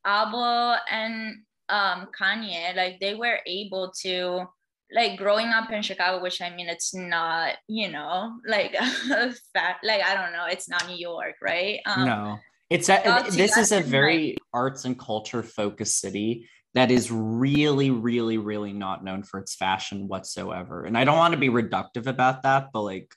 [0.06, 4.46] Abloh and um Kanye like they were able to
[4.94, 8.74] like growing up in Chicago which I mean it's not you know like
[9.10, 11.80] a fat like I don't know it's not New York right?
[11.84, 12.38] Um no,
[12.70, 18.38] it's a, this is a very arts and culture focused city that is really, really,
[18.38, 20.84] really not known for its fashion whatsoever.
[20.84, 23.14] And I don't want to be reductive about that, but like,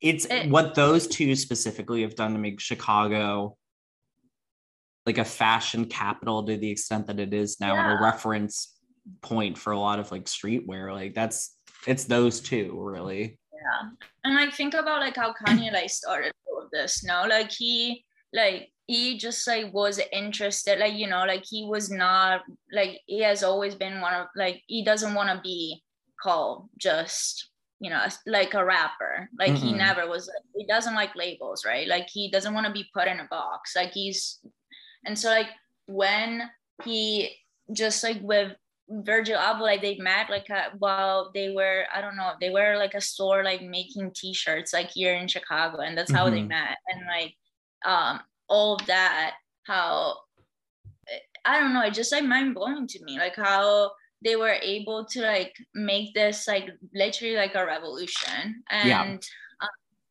[0.00, 3.56] it's It- what those two specifically have done to make Chicago
[5.06, 8.76] like a fashion capital to the extent that it is now and a reference
[9.22, 10.92] point for a lot of like streetwear.
[10.92, 13.38] Like that's it's those two really.
[13.52, 13.90] yeah
[14.24, 18.04] and like think about like how kanye like started all of this no like he
[18.32, 23.20] like he just like was interested like you know like he was not like he
[23.20, 25.82] has always been one of like he doesn't want to be
[26.22, 27.49] called just
[27.80, 29.78] you know like a rapper like he Mhm.
[29.78, 33.20] never was he doesn't like labels right like he doesn't want to be put in
[33.20, 34.40] a box like he's
[35.06, 35.48] and so like
[35.86, 36.50] when
[36.84, 37.34] he
[37.72, 38.52] just like with
[38.92, 42.76] Virgil Abloh, like they met like uh, while they were I don't know they were
[42.76, 46.48] like a store like making T-shirts like here in Chicago and that's how they Mhm.
[46.48, 47.34] met and like
[47.84, 50.18] um all of that how
[51.44, 55.06] I don't know it just like mind blowing to me like how they were able
[55.06, 59.12] to like make this like literally like a revolution and Yeah.
[59.60, 59.68] um,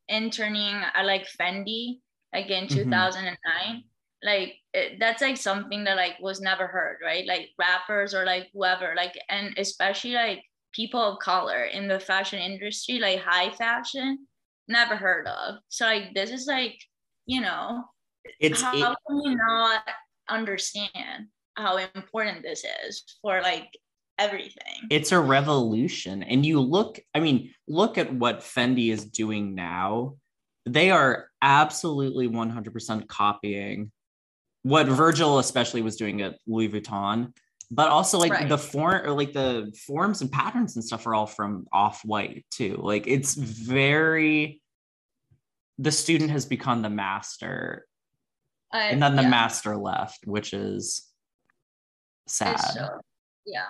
[0.07, 2.01] interning at like Fendi
[2.33, 2.69] like in Mhm.
[2.69, 3.83] 2009
[4.23, 8.49] like it, that's like something that like was never heard right like rappers or like
[8.53, 10.43] whoever like and especially like
[10.73, 14.27] people of color in the fashion industry like high fashion
[14.67, 16.77] never heard of so like this is like
[17.25, 17.83] you know
[18.39, 19.83] It's how it, can you not
[20.29, 23.69] understand how important this is for like
[24.19, 24.87] everything.
[24.89, 26.21] It's a revolution.
[26.23, 30.15] And you look i mean look at what fendi is doing now.
[30.65, 33.91] They are absolutely 100% copying
[34.63, 37.33] what virgil especially was doing at louis vuitton.
[37.71, 38.49] But also like Right.
[38.49, 42.45] the form or like the forms and patterns and stuff are all from off white
[42.51, 42.77] too.
[42.81, 44.61] Like it's very
[45.77, 47.85] the student has become the master.
[48.71, 49.29] I- and then the yeah.
[49.29, 51.07] master left which is
[52.27, 52.59] sad.
[53.45, 53.63] yeah.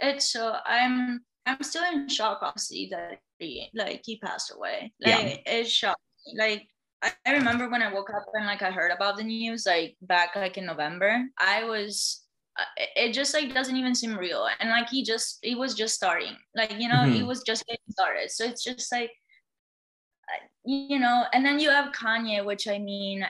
[0.00, 4.92] It's so I'm I'm still in shock obviously that he like he passed away.
[5.00, 5.18] Yeah.
[5.18, 5.96] Like it's shocking.
[6.36, 6.66] Like
[7.02, 9.96] I, I remember when I woke up and like I heard about the news like
[10.02, 11.24] back like in November.
[11.38, 12.24] I was
[12.58, 12.64] uh,
[12.96, 16.36] it- just like doesn't even seem real and like he just he was just starting
[16.56, 17.26] like you know he Mhm.
[17.26, 19.10] was just getting started so it's just like
[20.28, 23.24] uh, you know and then you have kanye which i mean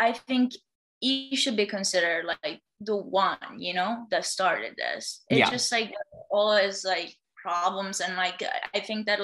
[0.00, 0.52] i think
[1.00, 5.50] he should be considered like the one you know that started this it's Yeah.
[5.50, 5.92] just like
[6.34, 8.42] all his like problems and like
[8.74, 9.20] i think that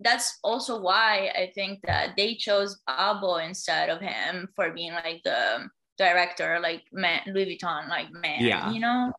[0.00, 5.20] that's also why i think that they chose abloh instead of him for being like
[5.24, 8.72] the director like man, louis vuitton like man Yeah.
[8.72, 9.12] you know?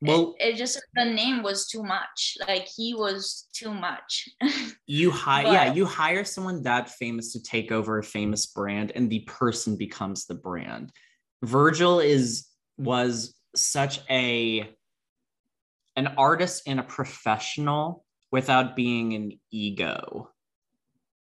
[0.00, 2.38] Well it, it just the name was too much.
[2.46, 4.28] Like he was too much.
[4.86, 9.10] You hire yeah you hire someone that famous to take over a famous brand and
[9.10, 10.92] the person becomes the brand.
[11.42, 12.46] Virgil is
[12.78, 14.70] was such a
[15.98, 20.30] an artist and a professional without being an ego.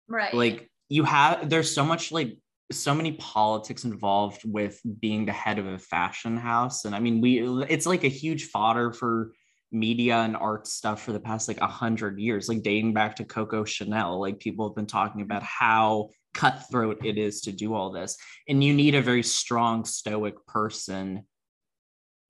[0.08, 0.34] Right.
[0.34, 2.38] Like you have there's so much like
[2.72, 6.86] so many politics involved with being the head of a fashion house.
[6.86, 9.32] And i mean we it's like a huge fodder for
[9.72, 13.26] media and art stuff for the past like a hundred years like dating back to
[13.26, 14.20] coco chanel.
[14.22, 18.18] Like people have been talking about how cutthroat it is to do all this.
[18.48, 21.26] And you need a very strong stoic person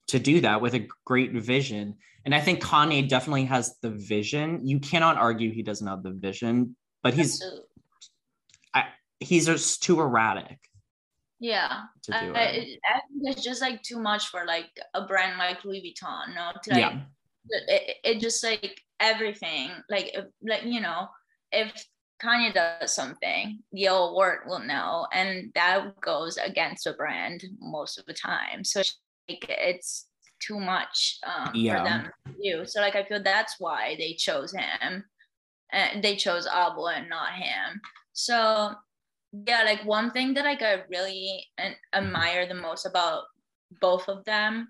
[0.10, 4.66] to do that with a great vision and i think kanye definitely has the vision
[4.66, 7.44] you cannot argue he doesn't have the vision but he's
[8.74, 8.86] I,
[9.20, 10.60] he's just too erratic
[11.40, 12.42] yeah to do I.
[12.42, 16.52] I think it's just like too much for like a brand like louis vuitton no
[16.64, 17.02] to like, yeah
[17.68, 21.08] it, it just like everything like if, like you know
[21.52, 21.72] if
[22.22, 27.98] Kanye does something, the whole world will know, and that goes against the brand most
[27.98, 28.64] of the time.
[28.64, 28.82] So
[29.30, 30.08] like it's
[30.40, 31.78] too much um, yeah.
[31.78, 32.66] for them to do.
[32.66, 35.04] So like I feel that's why they chose him,
[35.72, 37.82] and they chose Abloh and not him.
[38.14, 38.74] So
[39.48, 41.48] yeah, like one thing that like I really
[41.94, 43.24] admire the most about
[43.82, 44.70] both of them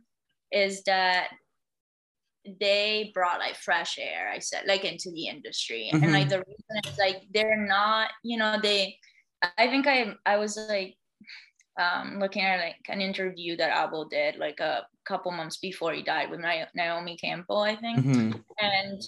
[0.51, 1.29] is that
[2.59, 6.03] they brought like fresh air i said like into the industry mm-hmm.
[6.03, 8.97] and like the reason is like they're not you know they
[9.57, 10.95] i think i i was like
[11.79, 16.01] um looking at like an interview that abloh did like a couple months before he
[16.01, 16.39] died with
[16.75, 17.99] naomi campbell i think.
[17.99, 18.39] Mm-hmm.
[18.59, 19.01] and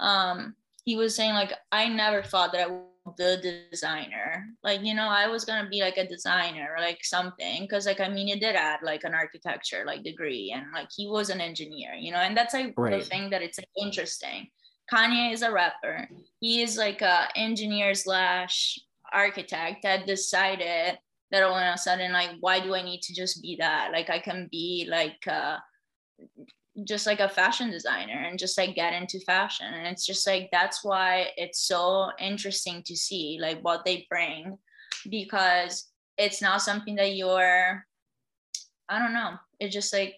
[0.00, 2.72] um he was saying like i never thought that i
[3.16, 4.44] the designer.
[4.64, 7.62] Like you know i was gonna be like a designer or like something.
[7.62, 10.52] Because like i mean he did add like an architecture like degree.
[10.54, 12.18] And like he was an engineer you know?
[12.18, 12.98] And that's like right.
[12.98, 14.48] the thing that it's like, interesting.
[14.92, 16.08] Kanye is a rapper.
[16.40, 18.78] He is like a engineer slash
[19.12, 20.98] architect that decided
[21.30, 23.90] that all of a sudden like why do i need to just be that?
[23.92, 25.58] Like i can be like uh
[26.84, 29.66] just like a fashion designer and just like get into fashion.
[29.72, 34.58] And it's just like that's why it's so interesting to see like what they bring
[35.08, 37.84] because it's not something that you're
[38.88, 39.34] i don't know.
[39.58, 40.16] It's just like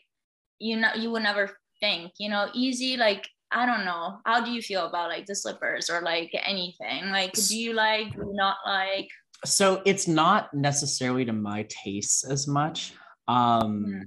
[0.58, 4.18] you know you would never think you know Yeezy like i don't know.
[4.24, 7.10] How do you feel about like the slippers or like anything?
[7.10, 9.08] Like do you like do not like
[9.44, 12.92] so it's not necessarily to my taste as much
[13.28, 14.02] um mm.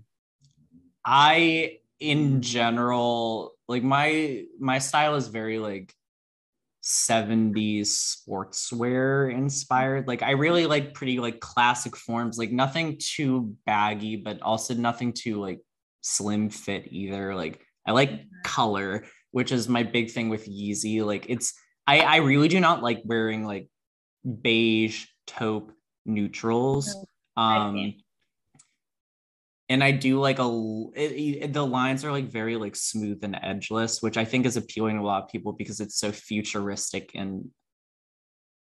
[1.06, 5.94] i in general, like my my style is very like
[6.84, 10.08] 70s sportswear inspired.
[10.08, 15.13] Like I really like pretty like classic forms, like nothing too baggy, but also nothing
[15.13, 15.62] too like
[16.02, 17.36] slim fit either.
[17.36, 18.41] Like I like mm-hmm.
[18.44, 21.06] color, which is my big thing with Yeezy.
[21.06, 21.54] Like it's
[21.86, 23.70] I I really do not like wearing like
[24.41, 25.72] beige taupe
[26.06, 26.96] neutrals.
[27.38, 27.94] Oh, um
[29.70, 30.50] and I do like a
[30.96, 31.12] it,
[31.44, 34.98] it, the lines are like very like smooth and edgeless, which I think is appealing
[34.98, 37.50] to a lot of people because it's so futuristic and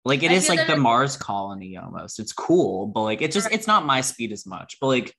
[0.03, 2.19] like it I is like the Mars colony almost.
[2.19, 4.77] It's cool, but like it's just it's not my speed as much.
[4.81, 5.15] But like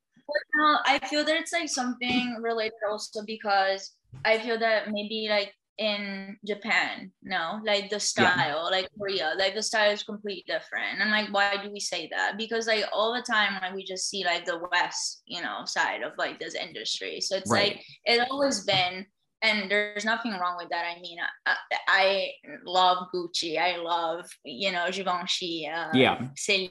[0.87, 6.37] I feel that it's like something related also because I feel that maybe like in
[6.45, 8.77] Japan, no, like the style, yeah.
[8.77, 11.01] like Korea, like the style is completely different.
[11.01, 12.37] And like, why do we say that?
[12.37, 16.03] Because like all the time, like we just see like the West, you know, side
[16.03, 17.21] of like this industry.
[17.21, 17.75] So it's right.
[17.75, 19.07] like it's always been,
[19.41, 20.85] and there's nothing wrong with that.
[20.85, 22.31] I mean, I, I
[22.67, 23.57] love Gucci.
[23.57, 25.71] I love, you know, Givenchy.
[25.73, 26.27] Uh, yeah.
[26.37, 26.71] Celine,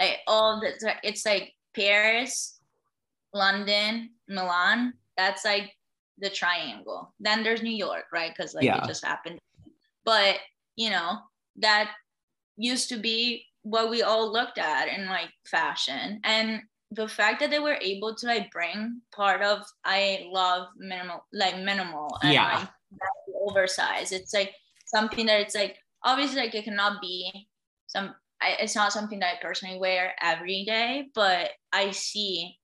[0.00, 2.58] like all the, it's like Paris,
[3.32, 4.94] London, Milan.
[5.16, 5.70] That's like
[6.18, 7.14] the triangle.
[7.20, 8.32] Then there's New York, right?
[8.36, 8.82] Because like yeah.
[8.82, 9.38] it just happened.
[10.04, 10.36] But
[10.76, 11.18] you know,
[11.56, 11.90] that
[12.56, 16.20] used to be what we all looked at in like fashion.
[16.24, 21.24] And the fact that they were able to like bring part of I love minimal
[21.32, 22.58] like minimal and yeah.
[22.58, 23.00] like
[23.40, 24.12] oversized.
[24.12, 24.52] It's like
[24.86, 27.48] something that it's like obviously like it cannot be
[27.86, 32.58] some I, it's not something that I personally wear every day, but I see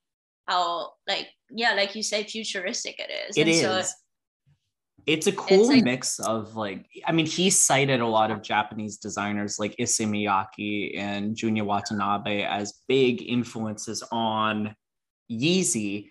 [0.47, 3.37] how like yeah, like you say, futuristic it is.
[3.37, 3.61] It is.
[3.61, 3.83] So
[5.09, 8.43] it's a cool it's like, mix of like i mean he cited a lot of
[8.43, 14.75] japanese designers like issey miyake and junya watanabe as big influences on
[15.31, 16.11] yeezy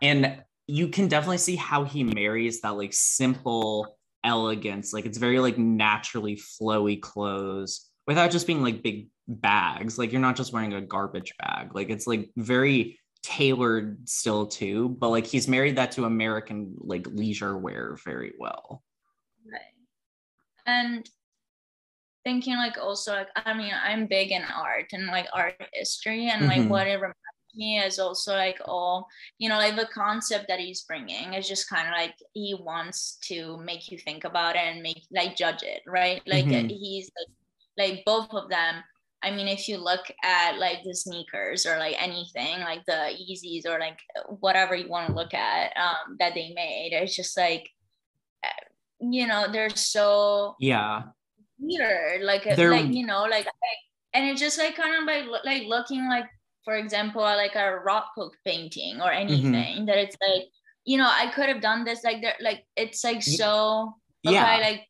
[0.00, 5.40] and you can definitely see how he marries that like simple elegance like it's very
[5.40, 10.72] like naturally flowy clothes without just being like big bags like you're not just wearing
[10.72, 15.90] a garbage bag like it's like very tailored still too, but like he's married that
[15.92, 18.84] to American like leisure wear very well.
[19.44, 19.60] Right.
[20.64, 21.10] And
[22.22, 26.46] thinking like also like I mean I'm big in art and like art history and
[26.46, 26.68] like mm-hmm.
[26.68, 27.16] what it reminds
[27.56, 29.08] me is also like all
[29.38, 33.18] you know like the concept that he's bringing is just kind of like he wants
[33.22, 36.68] to make you think about it and make like judge it right like mm-hmm.
[36.68, 37.10] he's
[37.76, 38.82] like, like both of them
[39.26, 43.66] I mean, if you look at like the sneakers or like anything, like the Yeezys
[43.66, 43.98] or like
[44.38, 47.68] whatever you want to look at um, that they made, it's just like,
[48.44, 48.48] eh,
[49.00, 51.02] you know, they're so yeah
[51.58, 52.22] weird.
[52.22, 53.48] Like, they're, like you know, like,
[54.14, 56.26] and it's just like kind of like like looking like,
[56.64, 59.28] for example, like a Rothko painting or mm-hmm.
[59.28, 59.86] anything mm-hmm.
[59.86, 60.44] that it's like,
[60.84, 62.04] you know, I could have done this.
[62.04, 63.96] Like, they're like, it's like so.
[64.24, 64.58] Okay, yeah.
[64.58, 64.86] like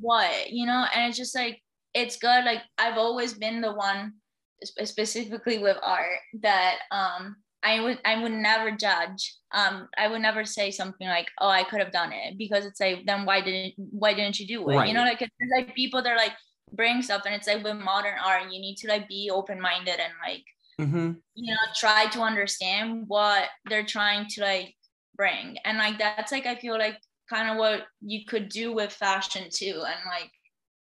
[0.00, 1.62] what you know, and it's just like
[1.94, 2.44] it's good.
[2.44, 4.14] Like I've always been the one,
[4.62, 9.36] specifically with art, that um I would I would never judge.
[9.52, 12.78] Um, I would never say something like, "Oh, I could have done it," because it's
[12.78, 14.76] like, then why didn't why didn't you do it?
[14.76, 14.88] Right.
[14.88, 16.34] You know, like it's like people that are like
[16.72, 19.98] bring stuff, and it's like with modern art, you need to like be open minded
[19.98, 20.44] and like
[20.78, 21.12] mm-hmm.
[21.34, 24.74] you know try to understand what they're trying to like
[25.16, 26.98] bring, and like that's like I feel like
[27.30, 30.30] kind of what you could do with fashion too, and like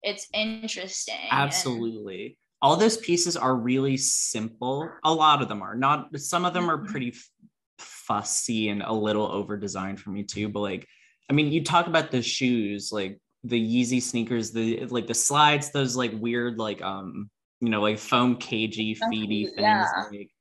[0.03, 1.27] it's interesting.
[1.31, 2.25] Absolutely.
[2.25, 4.89] And- all those pieces are really simple.
[5.03, 6.91] A lot of them are not, some of them are mm-hmm.
[6.91, 7.29] pretty f-
[7.77, 10.49] fussy and a little over designed for me too.
[10.49, 10.87] But like,
[11.29, 15.71] I mean, you talk about the shoes, like the Yeezy sneakers, the like the slides,
[15.71, 17.29] those like weird, like, um,
[17.59, 19.53] you know, like foam cagey, feety things.
[19.57, 19.85] Yeah.
[20.11, 20.31] Like,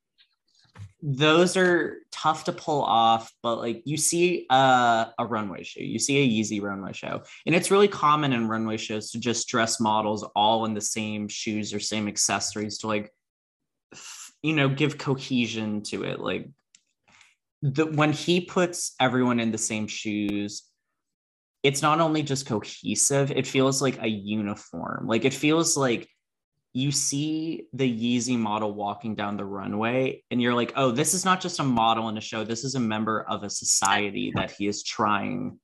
[1.09, 6.01] those are tough to pull off but like you see a, a runway show you
[6.01, 9.79] see a yeezy runway show and it's really common in runway shows to just dress
[9.79, 13.13] models all in the same shoes or same accessories to like
[14.43, 16.49] you know give cohesion to it like
[17.63, 20.65] the when he puts everyone in the same shoes
[21.63, 26.09] it's not only just cohesive it feels like a uniform like it feels like
[26.77, 31.25] you see the Yeezy model walking down the runway, and you're like, oh, this is
[31.25, 32.45] not just a model in a show.
[32.45, 35.59] This is a member of a society that he is trying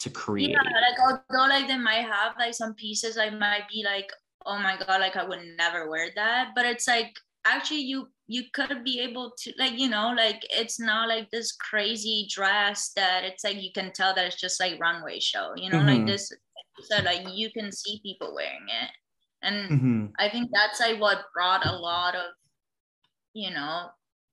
[0.00, 0.50] to create.
[0.50, 0.98] Yeah, like
[1.30, 4.10] although like they might have like some pieces, I might be like,
[4.44, 6.50] oh my god, like I would never wear that.
[6.56, 7.14] But it's like
[7.46, 11.52] actually you you could be able to like you know like it's not like this
[11.52, 15.70] crazy dress that it's like you can tell that it's just like runway show you
[15.70, 15.98] know mm-hmm.
[15.98, 16.32] like this
[16.80, 18.90] so like you can see people wearing it
[19.46, 20.06] and mm-hmm.
[20.18, 22.32] i think that's like what brought a lot of
[23.32, 23.86] you know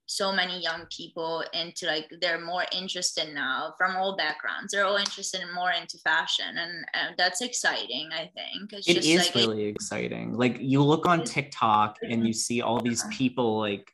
[0.05, 4.71] so many young people into like they're more interested now from all backgrounds.
[4.71, 8.73] They're all interested in more into fashion and, and that's exciting i think.
[8.73, 10.37] It's it just is like, really it, exciting.
[10.37, 13.91] Like you look on tiktok and you see all these people like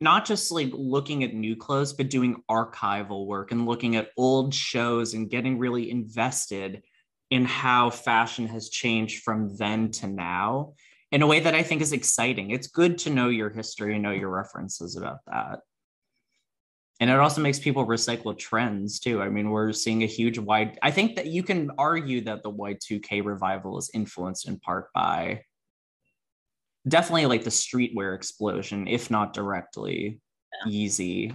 [0.00, 4.54] not just like looking at new clothes but doing archival work and looking at old
[4.54, 6.82] shows and getting really invested
[7.32, 10.74] in how fashion has changed from then to now
[11.12, 12.50] in a way that I think is exciting.
[12.50, 15.60] It's good to know your history and know your references about that.
[17.00, 19.22] And it also makes people recycle trends too.
[19.22, 22.52] I mean, we're seeing a huge wide, I think that you can argue that the
[22.52, 25.44] Y2K revival is influenced in part by
[26.86, 30.20] definitely like the streetwear explosion, if not directly
[30.66, 30.70] yeah.
[30.70, 31.34] Yeezy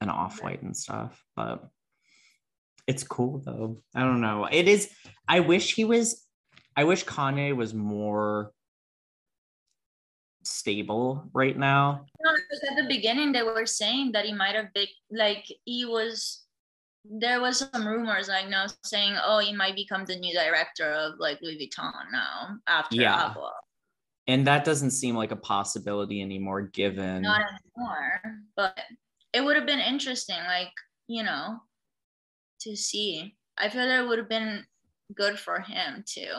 [0.00, 1.20] and Off White and stuff.
[1.34, 1.68] But
[2.86, 3.78] it's cool though.
[3.94, 4.48] I don't know.
[4.50, 4.90] It is.
[5.28, 6.26] I wish he was.
[6.76, 8.52] I wish Kanye was more
[10.44, 12.06] stable right now.
[12.24, 15.84] No, because at the beginning they were saying that he might have been like he
[15.84, 16.40] was.
[17.04, 21.14] There was some rumors like now saying, oh, he might become the new director of
[21.18, 23.32] like Louis Vuitton now after yeah.
[23.34, 23.50] Abloh.
[24.28, 28.22] And that doesn't seem like a possibility anymore, given not anymore.
[28.54, 28.78] But
[29.32, 30.70] it would have been interesting, like
[31.08, 31.58] you know,
[32.64, 33.34] to see.
[33.58, 34.64] I feel that it would have been
[35.14, 36.32] good for him too.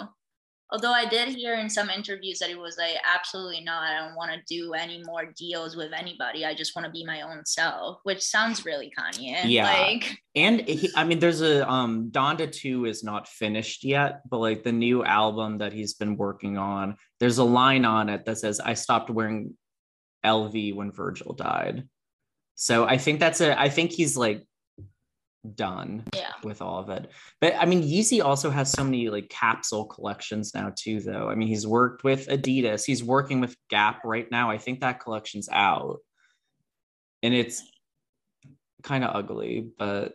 [0.71, 3.83] Although I did hear in some interviews that he was like, absolutely not.
[3.83, 6.45] I don't want to do any more deals with anybody.
[6.45, 9.43] I just want to be my own self, which sounds really Kanye.
[9.45, 9.71] Yeah.
[9.71, 14.39] Like, and he, I mean, there's a um Donda 2 is not finished yet, but
[14.39, 18.39] like the new album that he's been working on, there's a line on it that
[18.39, 19.55] says, I stopped wearing
[20.25, 21.87] LV when Virgil died.
[22.55, 24.43] So I think that's a I think he's like
[25.55, 26.31] done yeah.
[26.43, 27.09] with all of it.
[27.41, 31.29] But I mean, Yeezy also has so many like capsule collections now too, though.
[31.29, 34.49] I mean, he's worked with Adidas, he's working with Gap right now.
[34.49, 35.99] I think that collection's out,
[37.21, 37.63] and it's
[38.83, 40.13] kind of ugly, but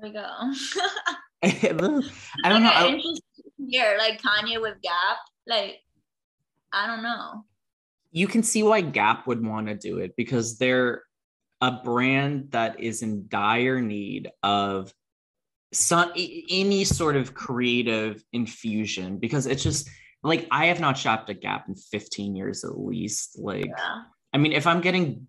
[0.00, 0.24] there we go.
[1.42, 2.98] I don't know.
[3.68, 5.80] Here, like Kanye with Gap, like
[6.72, 7.44] I don't know.
[8.12, 11.02] You can see why Gap would want to do it because they're
[11.64, 14.92] a brand that is in dire need of
[15.72, 19.88] some any sort of creative infusion because it's just
[20.22, 23.38] like I have not shopped at Gap in 15 years at least.
[23.38, 24.02] Like, yeah.
[24.32, 25.26] I mean, if I'm getting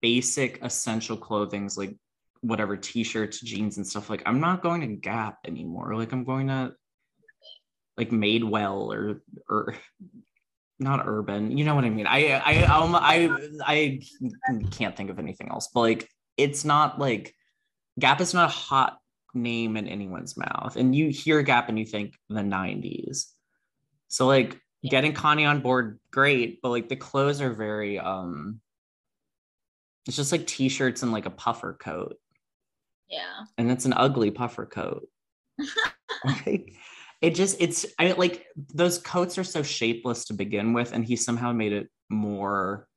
[0.00, 1.94] basic essential clothings like
[2.40, 5.94] whatever t-shirts, jeans, and stuff, like I'm not going to Gap anymore.
[5.96, 6.72] Like I'm going to
[7.98, 9.74] like Madewell or or
[10.82, 11.56] not urban.
[11.56, 12.06] You know what I mean?
[12.06, 13.30] I I um I
[13.64, 14.00] I
[14.70, 17.34] can't think of anything else, but like it's not like
[17.98, 18.98] Gap is not a hot
[19.34, 20.76] name in anyone's mouth.
[20.76, 23.26] And you hear Gap and you think the 90s.
[24.08, 28.60] So like getting Kanye on board, great, but like the clothes are very um
[30.06, 32.16] it's just like t-shirts and like a puffer coat.
[33.08, 33.44] Yeah.
[33.58, 35.06] And it's an ugly puffer coat.
[36.24, 36.74] like,
[37.22, 38.44] it just it's I like
[38.74, 42.88] those coats are so shapeless to begin with, and he somehow made it more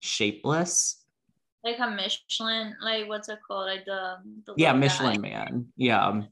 [0.00, 1.04] shapeless.
[1.64, 3.66] Like a Michelin, like what's it called?
[3.66, 4.16] Like the,
[4.46, 5.28] the yeah, Michelin guy.
[5.28, 5.66] Man.
[5.76, 6.06] Yeah.
[6.06, 6.28] um,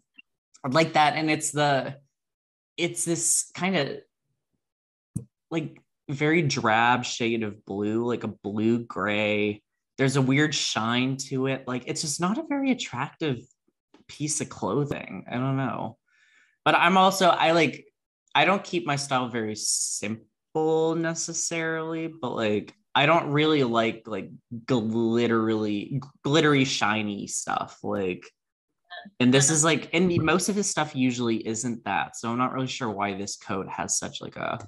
[0.68, 1.14] Like that.
[1.14, 1.96] And it's the
[2.76, 3.98] it's this kind of
[5.50, 9.62] like very drab shade of blue, like a blue gray.
[9.98, 11.66] There's a weird shine to it.
[11.66, 13.38] Like it's just not a very attractive
[14.06, 15.24] piece of clothing.
[15.30, 15.96] I don't know.
[16.64, 17.86] But I'm also I like
[18.34, 24.30] I don't keep my style very simple necessarily, but like I don't really like like
[24.66, 28.24] glittery glittery shiny stuff like
[29.18, 32.16] and this is like and most of his stuff usually isn't that.
[32.16, 34.66] So I'm not really sure why this coat has such like a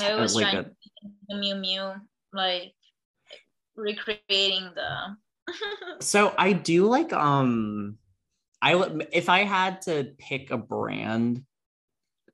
[0.00, 2.00] i was like trying a- to Miu Miu,
[2.32, 2.74] like
[3.76, 5.16] recreating the.
[6.00, 7.98] So I do like um
[8.60, 11.42] I would if I had to pick a brand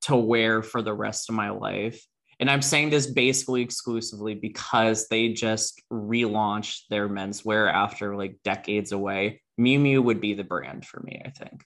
[0.02, 2.02] to wear for the rest of my life,
[2.40, 8.92] and I'm saying this basically exclusively because they just relaunched their menswear after like decades
[8.92, 9.42] away.
[9.60, 11.64] Miu Miu would be the brand for me, I think.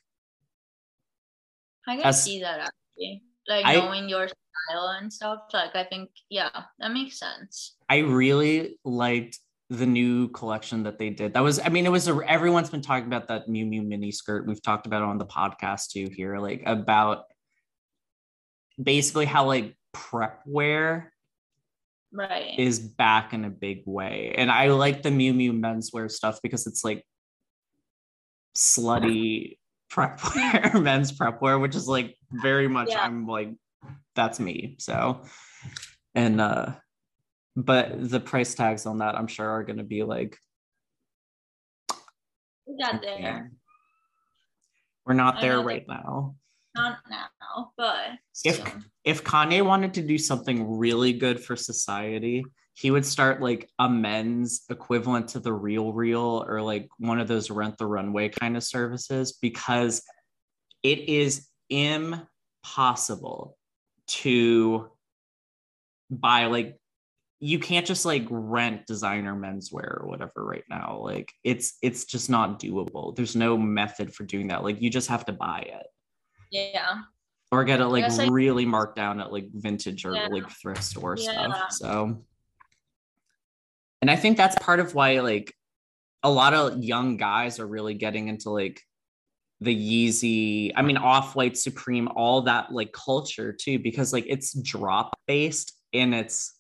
[1.87, 5.41] I can As- see that actually, like I- knowing your style and stuff.
[5.53, 6.51] Like I think, yeah,
[6.81, 7.77] that makes sense.
[7.89, 9.39] I really liked
[9.71, 11.35] the new collection that they did.
[11.35, 14.11] That was, I mean, it was a, everyone's been talking about that Miu Miu mini
[14.11, 14.47] skirt.
[14.47, 17.25] We've talked about it on the podcast too here, like about
[18.83, 21.13] basically how like prep wear
[22.11, 22.59] Right.
[22.59, 24.35] is back in a big way.
[24.39, 27.05] And I like the Miu Miu menswear stuff because it's like
[28.57, 29.59] slutty
[29.91, 33.03] prep wear, men's prep wear, which is like very much Yeah.
[33.05, 33.51] I'm like,
[34.15, 34.77] that's me.
[34.79, 35.23] So
[36.15, 36.73] and uh
[37.65, 40.39] but the price tags on that I'm sure are gonna be like
[42.67, 43.51] we got there.
[45.05, 46.37] we're not there right now.
[46.77, 48.11] Not now, but
[48.45, 48.85] If soon.
[49.03, 52.45] if Kanye wanted to do something really good for society,
[52.75, 57.27] he would start like a men's equivalent to the real real or like one of
[57.27, 60.03] those rent the runway kind of services because
[60.85, 63.57] it is impossible
[64.07, 64.93] to
[66.11, 66.78] buy like
[67.41, 72.29] you can't just like rent designer menswear or whatever right now like it's it's just
[72.29, 75.87] not doable there's no method for doing that like you just have to buy it
[76.51, 77.03] yeah,
[77.53, 80.29] or get it like I- really marked down at like vintage or Yeah.
[80.31, 81.53] like thrift store Yeah.
[81.53, 81.73] stuff.
[81.73, 82.25] So,
[84.01, 85.55] and I think that's part of why like
[86.23, 88.81] a lot of young guys are really getting into like
[89.61, 94.55] the Yeezy, I mean, off white Supreme, all that like culture too, because like it's
[94.63, 96.55] drop based and it's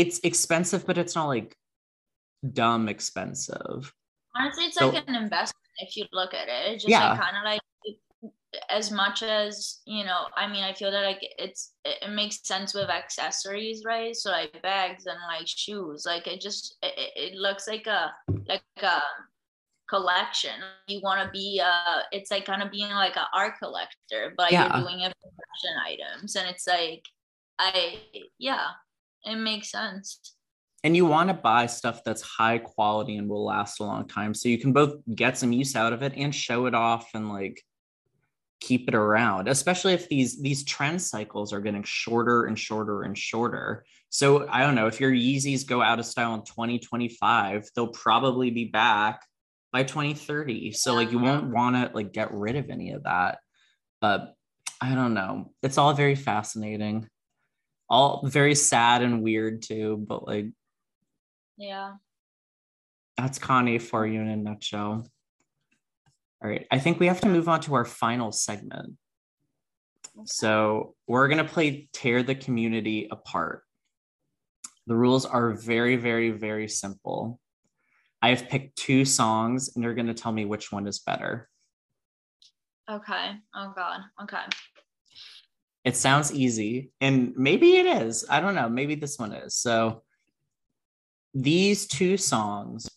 [0.00, 1.56] it's expensive, but it's not like
[2.52, 3.92] dumb expensive.
[4.36, 6.72] honestly, it's So- like an investment if you look at it.
[6.72, 7.10] It's just Yeah.
[7.10, 7.60] like kind of like
[8.70, 10.26] as much as you know.
[10.36, 14.14] I mean, I feel that like it's it, makes sense with accessories, right?
[14.14, 18.14] So like bags and like shoes, like it just it, it- it looks like a
[18.46, 19.02] like a
[19.88, 20.56] collection.
[20.86, 24.52] You want to be uh, it's like kind of being like an art collector, but
[24.52, 24.76] Yeah.
[24.76, 27.04] you're doing it for fashion items, and it's like
[27.58, 28.00] I
[28.38, 28.66] yeah,
[29.24, 30.34] it makes sense.
[30.84, 34.32] and you want to buy stuff that's high quality and will last a long time
[34.34, 37.28] so you can both get some use out of it and show it off and
[37.28, 37.62] like
[38.60, 43.16] keep it around especially if these these trend cycles are getting shorter and shorter and
[43.16, 43.84] shorter.
[44.10, 48.50] So i don't know if your yeezys go out of style in 2025 they'll probably
[48.50, 49.24] be back
[49.72, 53.38] by 2030 so like you won't want to like get rid of any of that.
[54.00, 54.34] But
[54.80, 55.52] i don't know.
[55.62, 57.08] It's all very fascinating
[57.90, 60.46] all very sad and weird too but like
[61.56, 61.94] Yeah.
[63.16, 65.06] that's Kanye for you in a nutshell.
[66.40, 68.96] All right, I think we have to move on to our final segment.
[70.24, 73.64] So we're gonna play Tear the Community Apart.
[74.86, 77.40] The rules are very, very, very simple.
[78.22, 81.48] I have picked two songs, and you're gonna tell me which one is better.
[82.88, 83.32] Okay.
[83.54, 84.00] Oh God.
[84.22, 84.42] Okay.
[85.84, 88.26] It sounds easy, and maybe it is.
[88.28, 88.68] I don't know.
[88.68, 89.54] Maybe this one is.
[89.54, 90.02] So
[91.34, 92.88] these two songs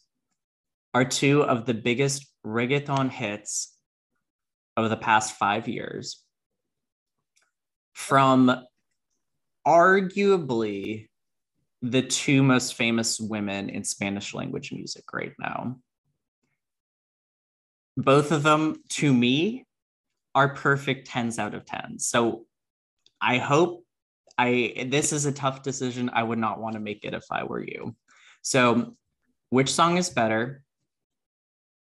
[0.94, 3.78] are two of the biggest reggaeton hits
[4.76, 6.24] of the past five years.
[7.94, 8.52] from
[9.68, 11.08] arguably
[11.82, 15.78] the two most famous women in Spanish language music right now.
[17.98, 19.66] Both of them, to me,
[20.34, 22.00] are perfect 10s out of 10.
[22.00, 22.46] So
[23.22, 23.86] I hope
[24.38, 26.10] I this is a tough decision.
[26.14, 27.96] I would not want to make it if I were you.
[28.42, 28.96] So,
[29.50, 30.64] which song is better?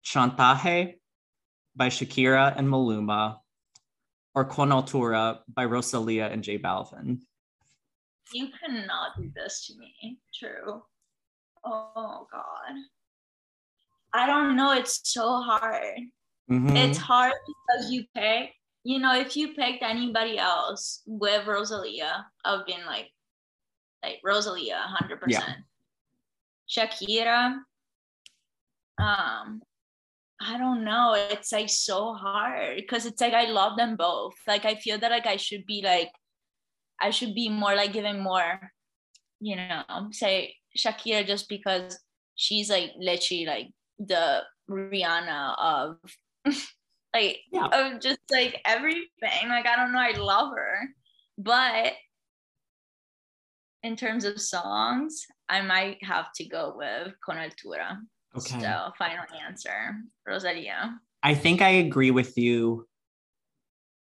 [0.05, 0.95] Chantaje
[1.77, 3.39] by Shakira and Maluma
[4.35, 7.21] or Con Altura by Rosalia and J Balvin?
[8.33, 10.19] You cannot do this to me.
[10.35, 10.83] True.
[11.65, 12.75] Oh God.
[14.13, 14.73] I don't know.
[14.73, 15.99] It's so hard.
[16.51, 16.77] Mm-hmm.
[16.77, 18.53] It's hard because you pick,
[18.85, 23.11] you know, if you picked anybody else with Rosalia, I've been like,
[24.03, 25.19] like Rosalia, 100%.
[26.71, 27.55] Shakira,
[29.01, 29.63] um,
[30.41, 31.15] I don't know.
[31.17, 34.35] It's like so hard because it's like I love them both.
[34.47, 36.11] Like I feel that like I should be like
[37.01, 38.71] I should be more like giving more,
[39.41, 41.99] you know, say Shakira just because
[42.35, 43.69] she's like literally like
[43.99, 45.97] the Rihanna of
[47.15, 47.67] like yeah.
[47.67, 49.49] of just like everything.
[49.49, 50.89] Like I don't know, I love her.
[51.37, 51.93] But
[53.83, 57.99] in terms of songs, I might have to go with Con Altura.
[58.37, 58.61] Okay.
[58.61, 59.95] So final answer,
[60.27, 60.99] Rosalia.
[61.23, 62.87] I think I agree with you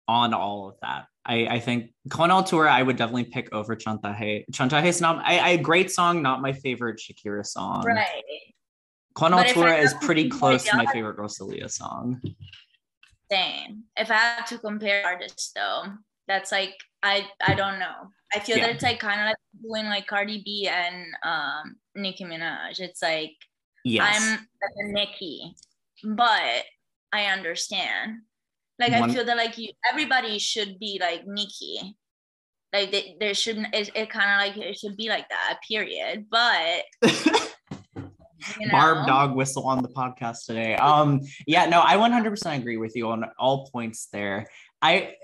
[0.07, 1.07] on all of that.
[1.27, 4.45] I, I think Con Altura I would definitely pick over Chantaje.
[4.53, 7.83] Chantaje is not I, I great song, not my favorite Shakira song.
[7.85, 8.23] Right.
[9.15, 12.21] Con Altura is pretty close to my favorite Rosalia song.
[13.31, 13.85] Same.
[13.97, 15.85] If I have to compare artists though,
[16.29, 18.11] that's like I I don't know.
[18.35, 18.67] I feel yeah.
[18.67, 22.81] that it's like kind of like doing like Cardi B and um Nicki Minaj.
[22.81, 23.33] It's like
[23.85, 24.17] yes.
[24.17, 25.55] I'm like a Nicki,
[26.05, 26.65] but
[27.13, 28.23] I understand.
[28.79, 31.97] Like One, I feel that like you everybody should be like Nicki.
[32.73, 36.27] Like they, there shouldn't it, it kind of like it should be like that, period.
[36.29, 36.83] But
[38.59, 38.73] you know?
[38.73, 40.77] Barb dog whistle on the podcast today.
[40.77, 44.47] Um, yeah, no, I 100% agree with you on all points there.
[44.81, 45.15] I,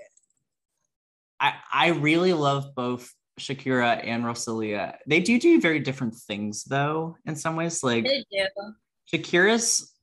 [1.39, 4.97] I, I really love both Shakira and Rosalia.
[5.07, 7.83] They do do very different things though, in some ways.
[7.83, 8.07] Like
[9.11, 9.93] Shakira's,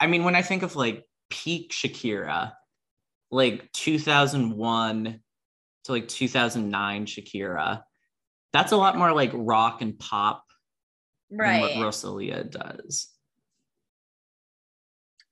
[0.00, 2.52] I mean, when I think of like peak Shakira,
[3.30, 5.20] like 2001
[5.84, 7.82] to like 2009 Shakira,
[8.52, 10.44] that's a lot more like rock and pop
[11.36, 11.70] right.
[11.70, 13.08] than what Rosalia does.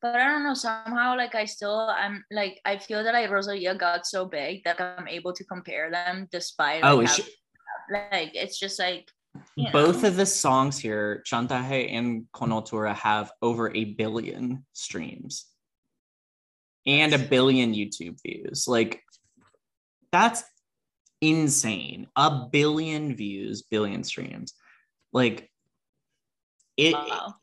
[0.00, 3.74] But I don't know, somehow like I still I'm like I feel that like Rosalia
[3.76, 7.22] got so big that I'm able to compare them despite oh, like, she,
[7.90, 9.08] like it's just like
[9.72, 10.08] both know.
[10.08, 15.46] of the songs here, Chantaje and Con Altura, have over a billion streams
[16.84, 18.66] and a billion YouTube views.
[18.66, 19.02] Like
[20.10, 20.42] that's
[21.20, 22.08] insane.
[22.16, 24.54] A billion views, billion streams.
[25.12, 25.48] Like
[26.76, 27.34] it, wow.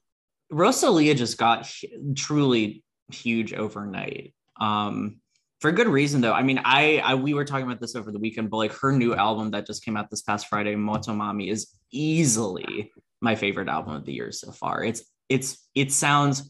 [0.52, 1.72] Rosalia just got
[2.16, 4.34] truly huge overnight.
[4.60, 5.20] Um,
[5.62, 6.34] for good reason though.
[6.34, 8.92] I mean, I, I we were talking about this over the weekend, but like her
[8.92, 13.96] new album that just came out this past Friday, Motomami, is easily my favorite album
[13.96, 14.84] of the year so far.
[14.84, 16.50] It's it's it sounds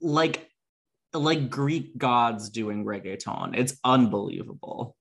[0.00, 0.48] like
[1.12, 3.56] like Greek gods doing reggaeton.
[3.56, 4.96] It's unbelievable.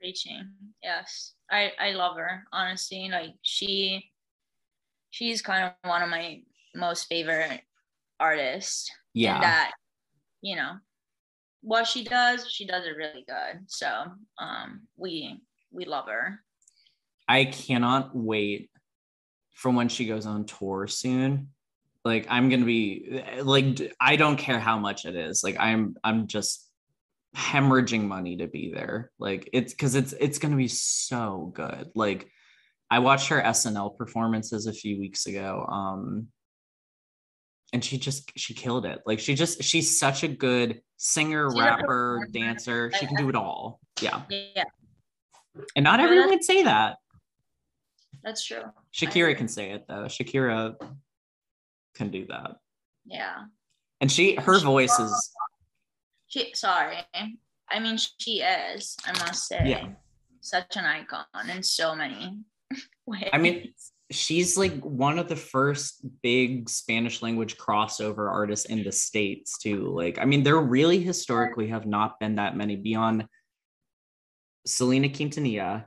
[0.00, 0.50] Preaching,
[0.82, 1.34] yes.
[1.52, 3.08] I I love her honestly.
[3.10, 4.10] Like she,
[5.10, 6.42] she's kind of one of my
[6.74, 7.60] most favorite
[8.18, 8.90] artists.
[9.14, 9.40] Yeah.
[9.40, 9.72] that,
[10.40, 10.72] you know,
[11.60, 13.64] what she does, she does it really good.
[13.68, 13.88] So
[14.38, 15.40] um, we
[15.70, 16.40] we love her.
[17.28, 18.70] I cannot wait
[19.52, 21.48] for when she goes on tour soon
[22.04, 26.26] like i'm gonna be like i don't care how much it is like i'm i'm
[26.26, 26.68] just
[27.36, 29.10] hemorrhaging money to be there.
[29.18, 31.90] Like it's because it's it's gonna be so good.
[31.94, 32.28] Like
[32.90, 36.26] i watched her snl performances a few weeks ago um
[37.72, 39.00] and she just she killed it.
[39.06, 42.92] Like she just she's such a good singer she's rapper dancer.
[42.98, 43.80] She can do it all.
[44.00, 44.22] Yeah.
[44.28, 44.64] Yeah.
[45.74, 46.96] And not everyone can say that.
[48.22, 48.62] That's true.
[48.94, 50.04] Shakira can say it though.
[50.04, 50.74] Shakira
[51.94, 52.56] can do that.
[53.06, 53.44] Yeah.
[54.02, 55.32] And she her voice is
[56.32, 56.98] she sorry.
[57.70, 59.62] I mean she is, I must say.
[59.64, 59.88] Yeah.
[60.40, 61.24] Such an icon
[61.54, 62.40] in so many
[63.06, 63.28] ways.
[63.32, 63.72] I mean
[64.10, 69.88] she's like one of the first big Spanish language crossover artists in the States too.
[69.88, 73.26] Like, I mean, there really historically have not been that many beyond
[74.66, 75.86] Selena Quintanilla,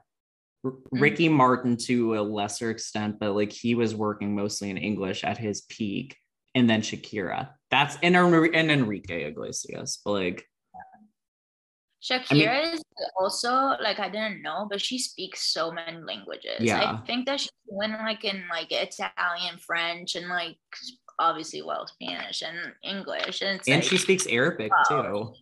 [0.66, 1.00] Mm-hmm.
[1.00, 5.38] Ricky Martin to a lesser extent, but like he was working mostly in English at
[5.38, 6.18] his peak,
[6.56, 7.50] and then Shakira.
[7.70, 10.48] That's and, and Enrique Iglesias, but like
[12.02, 12.84] Shakira I mean, is
[13.20, 16.60] also like I didn't know, but she speaks so many languages.
[16.60, 17.00] Yeah.
[17.02, 20.58] I think that she's went like in like Italian, French, and like
[21.20, 25.02] obviously well Spanish and English, and and like, she speaks Arabic wow.
[25.02, 25.34] too.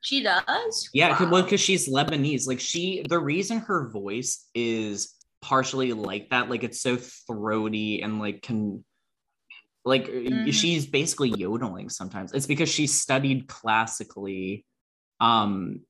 [0.00, 0.90] She does.
[0.92, 1.30] Yeah, wow.
[1.30, 2.48] well, because she's Lebanese.
[2.48, 8.18] Like she, the reason her voice is partially like that, like it's so throaty and
[8.18, 8.84] like can
[9.84, 10.50] like mm-hmm.
[10.50, 14.64] she's basically yodeling sometimes it's because she studied classically
[15.20, 15.80] um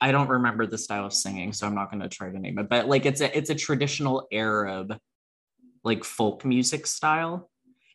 [0.00, 2.58] I don't remember the style of singing, so I'm not going to try to name
[2.58, 2.68] it.
[2.68, 4.98] But like it's a it's a traditional Arab
[5.84, 7.48] like folk music style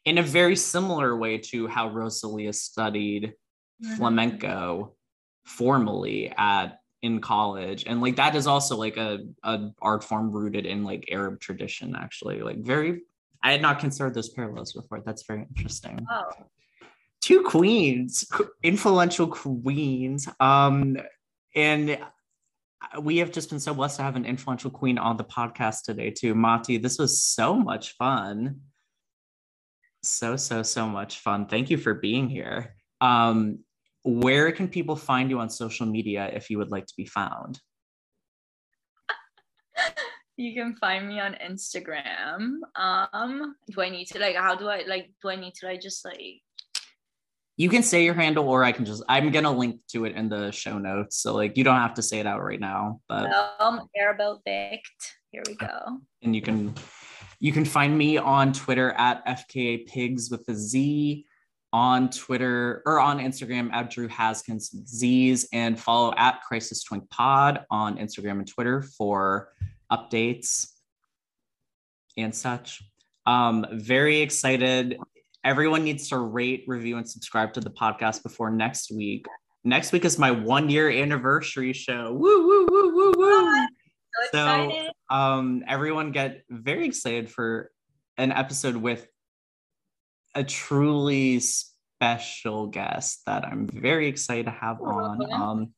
[0.05, 3.33] in a very similar way to how Rosalia studied
[3.83, 3.95] mm-hmm.
[3.95, 4.95] flamenco
[5.45, 10.65] formally at in college and like that is also like a, a art form rooted
[10.65, 13.01] in like arab tradition actually like very
[13.43, 15.01] i had not considered those parallels before.
[15.05, 16.05] That's very interesting.
[16.11, 16.29] Oh.
[17.21, 18.25] two queens
[18.63, 20.97] influential queens um
[21.55, 21.97] and
[23.01, 26.11] we have just been so blessed to have an influential queen on the podcast today
[26.11, 26.35] too.
[26.35, 28.61] Mati this was so much fun.
[30.03, 31.47] So so so much fun.
[31.47, 32.75] Thank you for being here.
[33.01, 33.59] Um
[34.03, 37.59] where can people find you on social media if you would like to be found
[40.37, 44.83] you can find me on instagram um do i need to like how do i
[44.87, 46.41] like do i need to like just like
[47.57, 50.29] you can say your handle or I can just I'm gonna link to it in
[50.29, 51.17] the show notes.
[51.17, 53.01] So like you don't have to say it out right now.
[53.09, 55.15] But um Arabelle Vict.
[55.31, 55.99] Here we go.
[56.21, 56.75] And you can
[57.39, 61.25] you can find me on Twitter at FKA Pigs with a Z,
[61.73, 67.65] on Twitter or on Instagram at Drew Haskins Z's, and follow at Crisis Twink Pod
[67.69, 69.49] on Instagram and Twitter for
[69.91, 70.67] updates
[72.17, 72.81] and such.
[73.25, 74.97] Um, very excited
[75.47, 79.25] everyone needs to rate, review, and subscribe to the podcast before next week.
[79.63, 82.11] Next week is my one year anniversary show.
[82.11, 83.67] Woo, woo, woo, woo, woo.
[84.31, 87.71] So, so um, everyone get very excited for
[88.17, 89.07] an episode with
[90.35, 95.73] a truly special guest that I'm very excited to have on, um,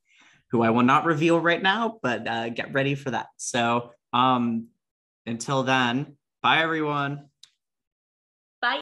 [0.50, 3.28] who I will not reveal right now, but uh, get ready for that.
[3.36, 4.68] So um,
[5.26, 7.29] until then, bye everyone.